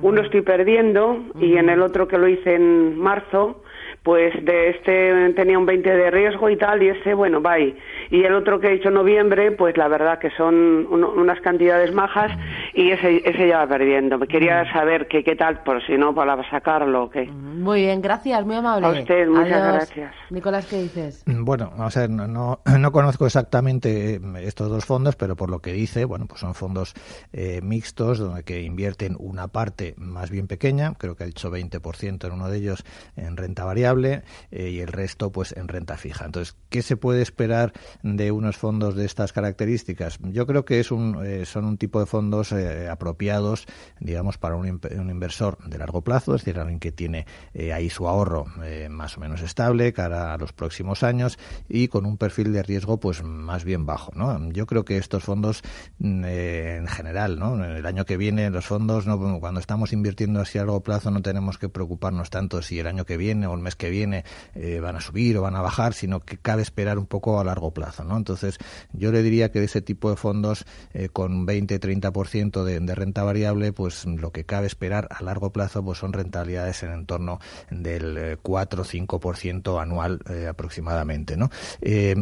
uno 0.00 0.22
estoy 0.22 0.42
perdiendo 0.42 1.24
y 1.38 1.56
en 1.56 1.68
el 1.68 1.82
otro 1.82 2.08
que 2.08 2.18
lo 2.18 2.28
hice 2.28 2.54
en 2.54 2.98
marzo, 2.98 3.62
pues 4.04 4.34
de 4.44 4.68
este 4.68 5.32
tenía 5.32 5.58
un 5.58 5.64
20 5.64 5.90
de 5.90 6.10
riesgo 6.10 6.50
y 6.50 6.58
tal, 6.58 6.82
y 6.82 6.90
ese, 6.90 7.14
bueno, 7.14 7.40
va 7.40 7.52
ahí. 7.52 7.74
Y 8.10 8.22
el 8.22 8.34
otro 8.34 8.60
que 8.60 8.68
he 8.68 8.74
hecho 8.74 8.88
en 8.88 8.94
noviembre, 8.94 9.50
pues 9.52 9.78
la 9.78 9.88
verdad 9.88 10.18
que 10.18 10.28
son 10.36 10.86
unas 10.90 11.40
cantidades 11.40 11.92
majas 11.94 12.30
y 12.74 12.90
ese, 12.90 13.22
ese 13.24 13.48
ya 13.48 13.60
va 13.60 13.66
perdiendo. 13.66 14.18
Me 14.18 14.28
quería 14.28 14.70
saber 14.74 15.08
que, 15.08 15.24
qué 15.24 15.36
tal, 15.36 15.62
por 15.62 15.84
si 15.86 15.96
no, 15.96 16.14
para 16.14 16.38
sacarlo 16.50 17.04
o 17.04 17.10
qué. 17.10 17.24
Muy 17.24 17.80
bien, 17.80 18.02
gracias, 18.02 18.44
muy 18.44 18.56
amable. 18.56 18.86
A 18.86 18.90
usted, 18.90 19.26
muchas 19.26 19.72
gracias. 19.72 20.14
Nicolás, 20.28 20.66
¿qué 20.66 20.82
dices? 20.82 21.24
Bueno, 21.26 21.72
vamos 21.74 21.96
a 21.96 22.00
ver, 22.00 22.10
no, 22.10 22.60
no, 22.78 22.92
conozco 22.92 23.24
exactamente 23.24 24.16
eh, 24.16 24.20
estos 24.42 24.68
dos 24.68 24.84
fondos, 24.84 25.16
pero 25.16 25.34
por 25.34 25.48
lo 25.48 25.60
que 25.60 25.72
dice, 25.72 26.04
bueno, 26.04 26.26
pues 26.26 26.40
son 26.40 26.54
fondos 26.54 26.92
eh, 27.32 27.60
mixtos 27.62 28.18
donde 28.18 28.42
que 28.42 28.60
invierten 28.60 29.16
una 29.18 29.48
parte 29.48 29.94
más 29.96 30.30
bien 30.30 30.46
pequeña, 30.46 30.92
creo 30.98 31.16
que 31.16 31.24
ha 31.24 31.26
dicho 31.26 31.50
20% 31.50 32.26
en 32.26 32.32
uno 32.32 32.50
de 32.50 32.58
ellos 32.58 32.84
en 33.16 33.38
renta 33.38 33.64
variable 33.64 33.93
eh, 34.02 34.22
y 34.50 34.80
el 34.80 34.88
resto 34.88 35.30
pues 35.30 35.52
en 35.56 35.68
renta 35.68 35.96
fija. 35.96 36.24
Entonces, 36.24 36.56
¿qué 36.68 36.82
se 36.82 36.96
puede 36.96 37.22
esperar 37.22 37.72
de 38.02 38.32
unos 38.32 38.56
fondos 38.56 38.94
de 38.94 39.04
estas 39.04 39.32
características? 39.32 40.18
Yo 40.22 40.46
creo 40.46 40.64
que 40.64 40.80
es 40.80 40.90
un, 40.90 41.18
son 41.44 41.64
un 41.64 41.78
tipo 41.78 42.00
de 42.00 42.06
fondos 42.06 42.52
apropiados, 42.52 43.66
digamos, 44.00 44.38
para 44.38 44.56
un, 44.56 44.66
inversor 44.66 45.58
de 45.68 45.78
largo 45.78 46.02
plazo, 46.02 46.34
es 46.34 46.44
decir, 46.44 46.58
alguien 46.58 46.80
que 46.80 46.92
tiene 46.92 47.26
ahí 47.72 47.90
su 47.90 48.08
ahorro 48.08 48.46
más 48.90 49.16
o 49.16 49.20
menos 49.20 49.42
estable, 49.42 49.92
cara 49.92 50.34
a 50.34 50.38
los 50.38 50.52
próximos 50.52 51.02
años 51.02 51.38
y 51.68 51.88
con 51.88 52.06
un 52.06 52.16
perfil 52.16 52.52
de 52.52 52.62
riesgo 52.62 52.98
pues 52.98 53.22
más 53.22 53.64
bien 53.64 53.86
bajo. 53.86 54.12
¿no? 54.14 54.50
Yo 54.50 54.66
creo 54.66 54.84
que 54.84 54.96
estos 54.96 55.24
fondos 55.24 55.62
mm, 55.98 56.24
eh, 56.24 56.76
en 56.76 56.86
general, 56.86 57.38
¿no? 57.38 57.62
el 57.64 57.86
año 57.86 58.04
que 58.04 58.16
viene 58.16 58.50
los 58.50 58.66
fondos, 58.66 59.06
¿no? 59.06 59.40
cuando 59.40 59.60
estamos 59.60 59.92
invirtiendo 59.92 60.40
así 60.40 60.58
a 60.58 60.62
largo 60.62 60.82
plazo 60.82 61.10
no 61.10 61.22
tenemos 61.22 61.58
que 61.58 61.68
preocuparnos 61.68 62.30
tanto 62.30 62.62
si 62.62 62.78
el 62.78 62.86
año 62.86 63.04
que 63.04 63.16
viene 63.16 63.46
o 63.46 63.54
el 63.54 63.60
mes 63.60 63.76
que 63.76 63.83
viene 63.90 64.24
eh, 64.54 64.80
van 64.80 64.96
a 64.96 65.00
subir 65.00 65.36
o 65.36 65.42
van 65.42 65.56
a 65.56 65.62
bajar, 65.62 65.94
sino 65.94 66.20
que 66.20 66.38
cabe 66.38 66.62
esperar 66.62 66.98
un 66.98 67.06
poco 67.06 67.40
a 67.40 67.44
largo 67.44 67.72
plazo. 67.72 68.04
¿no? 68.04 68.16
Entonces 68.16 68.58
yo 68.92 69.12
le 69.12 69.22
diría 69.22 69.50
que 69.50 69.60
de 69.60 69.66
ese 69.66 69.82
tipo 69.82 70.10
de 70.10 70.16
fondos 70.16 70.64
eh, 70.92 71.08
con 71.12 71.46
20-30% 71.46 72.64
de, 72.64 72.80
de 72.80 72.94
renta 72.94 73.22
variable, 73.22 73.72
pues 73.72 74.04
lo 74.06 74.32
que 74.32 74.44
cabe 74.44 74.66
esperar 74.66 75.08
a 75.10 75.22
largo 75.22 75.52
plazo 75.52 75.84
pues 75.84 75.98
son 75.98 76.12
rentabilidades 76.12 76.82
en 76.82 76.92
entorno 76.92 77.40
del 77.70 78.38
4-5% 78.42 79.80
anual 79.80 80.20
eh, 80.30 80.46
aproximadamente. 80.48 81.36
¿no? 81.36 81.50
Eh, 81.80 82.14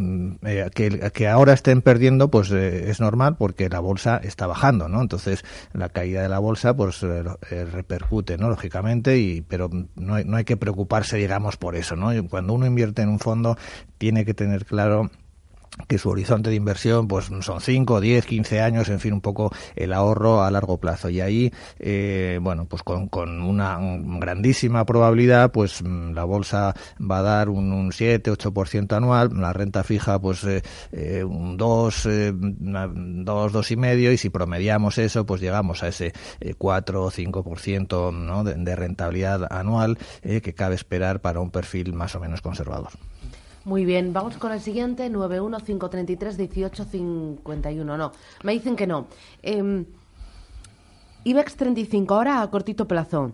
que, 0.75 1.29
ahora 1.29 1.53
estén 1.53 1.83
perdiendo 1.83 2.31
pues 2.31 2.51
es 2.51 3.01
normal 3.01 3.37
porque 3.37 3.69
la 3.69 3.81
bolsa 3.81 4.21
está 4.23 4.47
bajando, 4.47 4.89
¿no? 4.89 5.01
entonces 5.01 5.45
la 5.73 5.89
caída 5.89 6.23
de 6.23 6.29
la 6.29 6.39
bolsa 6.39 6.77
pues 6.77 7.01
repercute, 7.03 8.39
¿no? 8.39 8.49
lógicamente, 8.49 9.19
y, 9.19 9.41
pero 9.41 9.71
no 9.95 10.15
hay, 10.15 10.25
no 10.25 10.37
hay 10.37 10.45
que 10.45 10.57
preocuparse, 10.57 11.17
digamos, 11.17 11.52
por 11.57 11.77
eso. 11.77 11.97
¿no? 11.97 12.11
Cuando 12.29 12.53
uno 12.53 12.67
invierte 12.67 13.03
en 13.03 13.09
un 13.09 13.19
fondo 13.19 13.57
tiene 13.99 14.25
que 14.25 14.35
tener 14.35 14.65
claro 14.65 15.11
que 15.89 15.99
su 15.99 16.11
horizonte 16.11 16.51
de 16.51 16.57
inversión 16.57 17.09
pues 17.09 17.31
son 17.41 17.61
5, 17.61 18.01
10, 18.01 18.27
15 18.27 18.61
años, 18.61 18.89
en 18.89 19.01
fin, 19.01 19.15
un 19.15 19.21
poco 19.21 19.51
el 19.75 19.93
ahorro 19.93 20.43
a 20.43 20.51
largo 20.51 20.79
plazo. 20.79 21.09
Y 21.09 21.21
ahí, 21.21 21.53
eh, 21.79 22.39
bueno, 22.43 22.67
pues 22.67 22.83
con, 22.83 23.09
con, 23.09 23.43
una 23.43 23.79
grandísima 23.81 24.85
probabilidad, 24.85 25.51
pues 25.51 25.83
mm, 25.83 26.13
la 26.13 26.25
bolsa 26.25 26.75
va 26.99 27.19
a 27.19 27.23
dar 27.23 27.49
un, 27.49 27.73
un 27.73 27.93
7, 27.93 28.31
8% 28.33 28.97
anual, 28.97 29.31
la 29.35 29.53
renta 29.53 29.83
fija 29.83 30.21
pues 30.21 30.45
eh, 30.45 30.63
eh 30.93 31.25
un 31.25 31.57
2, 31.57 32.07
eh, 32.07 32.33
2, 32.35 33.53
2 33.53 33.71
y 33.71 33.77
medio, 33.77 34.13
y 34.13 34.19
si 34.19 34.31
promediamos 34.31 34.99
eso, 34.99 35.25
pues 35.25 35.41
llegamos 35.41 35.83
a 35.83 35.89
ese 35.89 36.13
4 36.59 37.05
o 37.05 37.11
5% 37.11 38.13
¿no? 38.13 38.45
de, 38.45 38.77
rentabilidad 38.77 39.47
anual 39.51 39.99
que 40.23 40.55
cabe 40.55 40.75
esperar 40.75 41.21
para 41.21 41.41
un 41.41 41.51
perfil 41.51 41.93
más 41.93 42.15
o 42.15 42.21
menos 42.21 42.41
conservador. 42.41 42.91
Muy 43.65 43.85
bien, 43.85 44.13
vamos 44.13 44.37
con 44.39 44.51
el 44.53 44.61
siguiente, 44.61 45.11
915331851. 45.11 47.85
No, 47.85 48.13
me 48.43 48.53
dicen 48.53 48.77
que 48.77 48.87
no. 48.87 49.07
Eh, 49.43 49.85
IBEX 51.25 51.57
35, 51.57 52.15
ahora 52.15 52.43
a 52.43 52.51
cortito 52.51 52.87
plazo. 52.89 53.33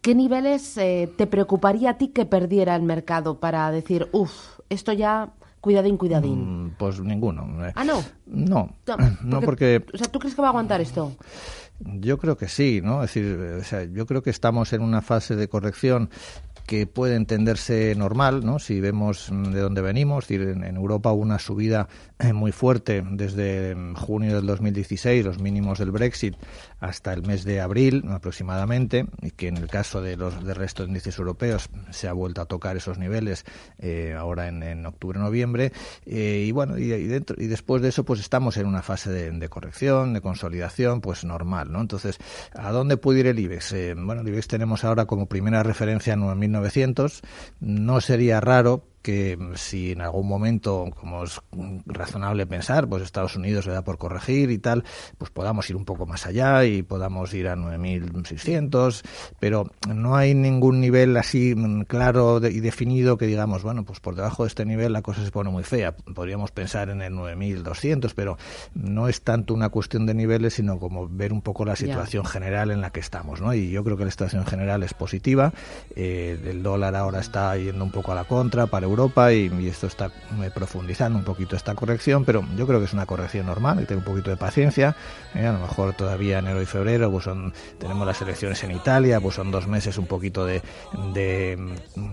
¿Qué 0.00 0.14
niveles 0.14 0.76
eh, 0.78 1.10
te 1.16 1.26
preocuparía 1.26 1.90
a 1.90 1.98
ti 1.98 2.08
que 2.08 2.26
perdiera 2.26 2.76
el 2.76 2.82
mercado 2.82 3.40
para 3.40 3.70
decir, 3.70 4.08
uff, 4.12 4.60
esto 4.68 4.92
ya 4.92 5.32
cuidadín, 5.60 5.96
cuidadín? 5.96 6.66
Mm, 6.66 6.74
pues 6.78 7.00
ninguno. 7.00 7.66
Eh. 7.66 7.72
Ah, 7.74 7.84
no. 7.84 8.02
No, 8.26 8.70
no 9.22 9.40
porque, 9.40 9.84
O 9.92 9.98
sea, 9.98 10.08
¿tú 10.08 10.18
crees 10.18 10.34
que 10.34 10.42
va 10.42 10.48
a 10.48 10.50
aguantar 10.50 10.80
esto? 10.80 11.12
Yo 11.80 12.18
creo 12.18 12.36
que 12.36 12.48
sí, 12.48 12.80
¿no? 12.82 13.02
Es 13.02 13.14
decir, 13.14 13.38
o 13.60 13.64
sea, 13.64 13.84
yo 13.84 14.06
creo 14.06 14.22
que 14.22 14.30
estamos 14.30 14.72
en 14.72 14.82
una 14.82 15.02
fase 15.02 15.36
de 15.36 15.48
corrección 15.48 16.10
que 16.66 16.86
puede 16.86 17.16
entenderse 17.16 17.94
normal, 17.94 18.44
¿no? 18.44 18.58
Si 18.58 18.80
vemos 18.80 19.28
de 19.30 19.60
dónde 19.60 19.82
venimos, 19.82 20.26
decir, 20.26 20.42
en, 20.42 20.64
Europa 20.76 21.12
hubo 21.12 21.22
una 21.22 21.38
subida 21.38 21.88
muy 22.32 22.52
fuerte 22.52 23.02
desde 23.10 23.76
junio 23.96 24.36
del 24.36 24.46
2016, 24.46 25.24
los 25.24 25.40
mínimos 25.40 25.78
del 25.78 25.90
Brexit, 25.90 26.36
hasta 26.80 27.12
el 27.12 27.22
mes 27.22 27.44
de 27.44 27.60
abril 27.60 28.04
aproximadamente, 28.08 29.06
y 29.20 29.32
que 29.32 29.48
en 29.48 29.56
el 29.56 29.68
caso 29.68 30.00
de 30.00 30.16
los 30.16 30.44
del 30.44 30.54
resto 30.54 30.82
de 30.82 30.88
índices 30.88 31.18
europeos 31.18 31.68
se 31.90 32.08
ha 32.08 32.12
vuelto 32.12 32.40
a 32.40 32.46
tocar 32.46 32.76
esos 32.76 32.98
niveles 32.98 33.44
eh, 33.78 34.14
ahora 34.16 34.48
en, 34.48 34.86
octubre-noviembre, 34.86 35.72
eh, 36.06 36.44
y 36.46 36.52
bueno, 36.52 36.78
y, 36.78 36.88
dentro, 36.88 37.36
y 37.38 37.46
después 37.46 37.82
de 37.82 37.88
eso 37.88 38.04
pues 38.04 38.20
estamos 38.20 38.56
en 38.56 38.66
una 38.66 38.82
fase 38.82 39.10
de, 39.10 39.48
corrección, 39.48 40.12
de 40.12 40.20
consolidación, 40.20 41.00
pues 41.00 41.24
normal, 41.24 41.72
¿no? 41.72 41.80
Entonces, 41.80 42.18
¿a 42.54 42.70
dónde 42.70 42.96
puede 42.96 43.20
ir 43.20 43.26
el 43.26 43.38
IBEX? 43.38 43.74
bueno, 43.96 44.22
el 44.22 44.28
IBEX 44.28 44.48
tenemos 44.48 44.84
ahora 44.84 45.06
como 45.06 45.26
primera 45.26 45.62
referencia 45.62 46.14
9.000 46.16 46.54
1900. 46.54 47.22
No 47.60 48.00
sería 48.00 48.40
raro 48.40 48.84
que 49.04 49.38
si 49.54 49.92
en 49.92 50.00
algún 50.00 50.26
momento, 50.26 50.86
como 50.98 51.24
es 51.24 51.38
razonable 51.84 52.46
pensar, 52.46 52.88
pues 52.88 53.02
Estados 53.02 53.36
Unidos 53.36 53.66
le 53.66 53.74
da 53.74 53.84
por 53.84 53.98
corregir 53.98 54.50
y 54.50 54.56
tal, 54.56 54.82
pues 55.18 55.30
podamos 55.30 55.68
ir 55.68 55.76
un 55.76 55.84
poco 55.84 56.06
más 56.06 56.24
allá 56.24 56.64
y 56.64 56.82
podamos 56.82 57.34
ir 57.34 57.48
a 57.48 57.54
9.600, 57.54 59.02
pero 59.38 59.70
no 59.94 60.16
hay 60.16 60.32
ningún 60.32 60.80
nivel 60.80 61.18
así 61.18 61.54
claro 61.86 62.40
y 62.46 62.60
definido 62.60 63.18
que 63.18 63.26
digamos, 63.26 63.62
bueno, 63.62 63.84
pues 63.84 64.00
por 64.00 64.16
debajo 64.16 64.44
de 64.44 64.48
este 64.48 64.64
nivel 64.64 64.94
la 64.94 65.02
cosa 65.02 65.22
se 65.22 65.30
pone 65.30 65.50
muy 65.50 65.64
fea. 65.64 65.94
Podríamos 65.94 66.50
pensar 66.50 66.88
en 66.88 67.02
el 67.02 67.12
9.200, 67.12 68.14
pero 68.16 68.38
no 68.72 69.08
es 69.08 69.20
tanto 69.20 69.52
una 69.52 69.68
cuestión 69.68 70.06
de 70.06 70.14
niveles, 70.14 70.54
sino 70.54 70.78
como 70.78 71.10
ver 71.10 71.34
un 71.34 71.42
poco 71.42 71.66
la 71.66 71.76
situación 71.76 72.24
general 72.24 72.70
en 72.70 72.80
la 72.80 72.88
que 72.88 73.00
estamos, 73.00 73.42
¿no? 73.42 73.52
Y 73.52 73.70
yo 73.70 73.84
creo 73.84 73.98
que 73.98 74.06
la 74.06 74.10
situación 74.10 74.46
general 74.46 74.82
es 74.82 74.94
positiva. 74.94 75.52
Eh, 75.94 76.40
el 76.46 76.62
dólar 76.62 76.96
ahora 76.96 77.20
está 77.20 77.54
yendo 77.58 77.84
un 77.84 77.90
poco 77.90 78.12
a 78.12 78.14
la 78.14 78.24
contra 78.24 78.66
para 78.66 78.86
Europa 78.94 79.32
y, 79.32 79.68
esto 79.68 79.86
está 79.86 80.06
eh, 80.42 80.50
profundizando 80.54 81.18
un 81.18 81.24
poquito 81.24 81.56
esta 81.56 81.74
corrección, 81.74 82.24
pero 82.24 82.44
yo 82.56 82.66
creo 82.66 82.78
que 82.78 82.86
es 82.86 82.92
una 82.92 83.06
corrección 83.06 83.46
normal, 83.46 83.78
que 83.78 83.86
tener 83.86 83.98
un 83.98 84.04
poquito 84.04 84.30
de 84.30 84.36
paciencia. 84.36 84.96
Eh, 85.34 85.46
a 85.46 85.52
lo 85.52 85.58
mejor 85.58 85.94
todavía 85.94 86.38
enero 86.38 86.62
y 86.62 86.66
febrero, 86.66 87.10
pues 87.10 87.24
son, 87.24 87.52
tenemos 87.78 88.06
las 88.06 88.20
elecciones 88.22 88.62
en 88.64 88.70
Italia, 88.70 89.20
pues 89.20 89.34
son 89.34 89.50
dos 89.50 89.66
meses 89.66 89.98
un 89.98 90.06
poquito 90.06 90.46
de, 90.46 90.62
de 91.12 91.58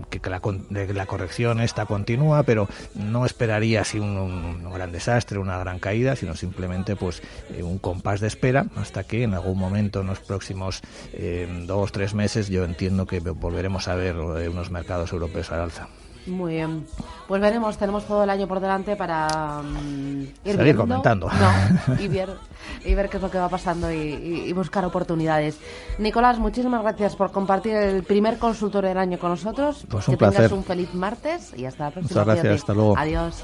que 0.10 0.30
la, 0.30 0.42
de 0.70 0.94
la 0.94 1.06
corrección 1.06 1.62
esta 1.62 1.86
continúa, 1.86 2.44
pero 2.44 2.68
no 2.96 3.26
esperaría 3.26 3.82
así 3.82 4.00
un, 4.00 4.72
gran 4.72 4.92
desastre, 4.92 5.38
una 5.38 5.58
gran 5.60 5.80
caída, 5.80 6.16
sino 6.16 6.36
simplemente 6.36 6.96
pues 6.96 7.22
un 7.62 7.78
compás 7.78 8.20
de 8.20 8.28
espera 8.28 8.66
hasta 8.76 9.04
que 9.04 9.24
en 9.24 9.34
algún 9.34 9.58
momento 9.58 10.02
en 10.02 10.08
los 10.08 10.20
próximos 10.20 10.82
dos, 11.68 11.92
tres 11.92 12.14
meses 12.14 12.50
yo 12.50 12.64
entiendo 12.64 13.06
que 13.06 13.20
volveremos 13.20 13.88
a 13.88 13.96
ver 13.96 14.16
eh, 14.16 14.50
unos 14.50 14.72
mercados 14.72 15.12
europeos 15.12 15.52
al 15.52 15.62
alza. 15.62 15.88
Muy 16.28 16.54
bien. 16.54 16.86
Pues 17.28 17.42
veremos, 17.42 17.78
tenemos 17.78 18.06
todo 18.06 18.24
el 18.24 18.30
año 18.30 18.48
por 18.48 18.60
delante 18.60 18.96
para 18.96 19.62
mm, 19.64 20.22
ir 20.46 20.56
Seguir 20.56 20.76
comentando. 20.76 21.30
y, 22.00 22.08
ver, 22.08 22.30
y 22.86 22.94
ver 22.94 23.10
qué 23.10 23.18
es 23.18 23.24
lo 23.24 23.32
que 23.32 23.38
va 23.38 23.50
pasando 23.50 23.92
y, 23.92 24.52
buscar 24.54 24.86
oportunidades. 24.86 25.58
Nicolás, 25.98 26.38
muchísimas 26.40 26.82
gracias 26.84 27.16
por 27.16 27.32
compartir 27.32 27.74
el 27.76 28.04
primer 28.04 28.38
consultorio 28.38 28.90
del 28.90 28.98
año 28.98 29.18
con 29.18 29.32
nosotros. 29.32 29.86
Pues 29.90 30.06
que 30.06 30.18
tengas 30.18 30.52
un 30.52 30.64
feliz 30.64 30.94
martes 30.94 31.54
y 31.56 31.66
hasta 31.66 31.86
la 31.86 31.92
próxima. 31.92 32.22
Muchas 32.22 32.36
gracias, 32.36 32.62
hasta 32.62 32.74
luego. 32.74 32.98
Adiós. 32.98 33.44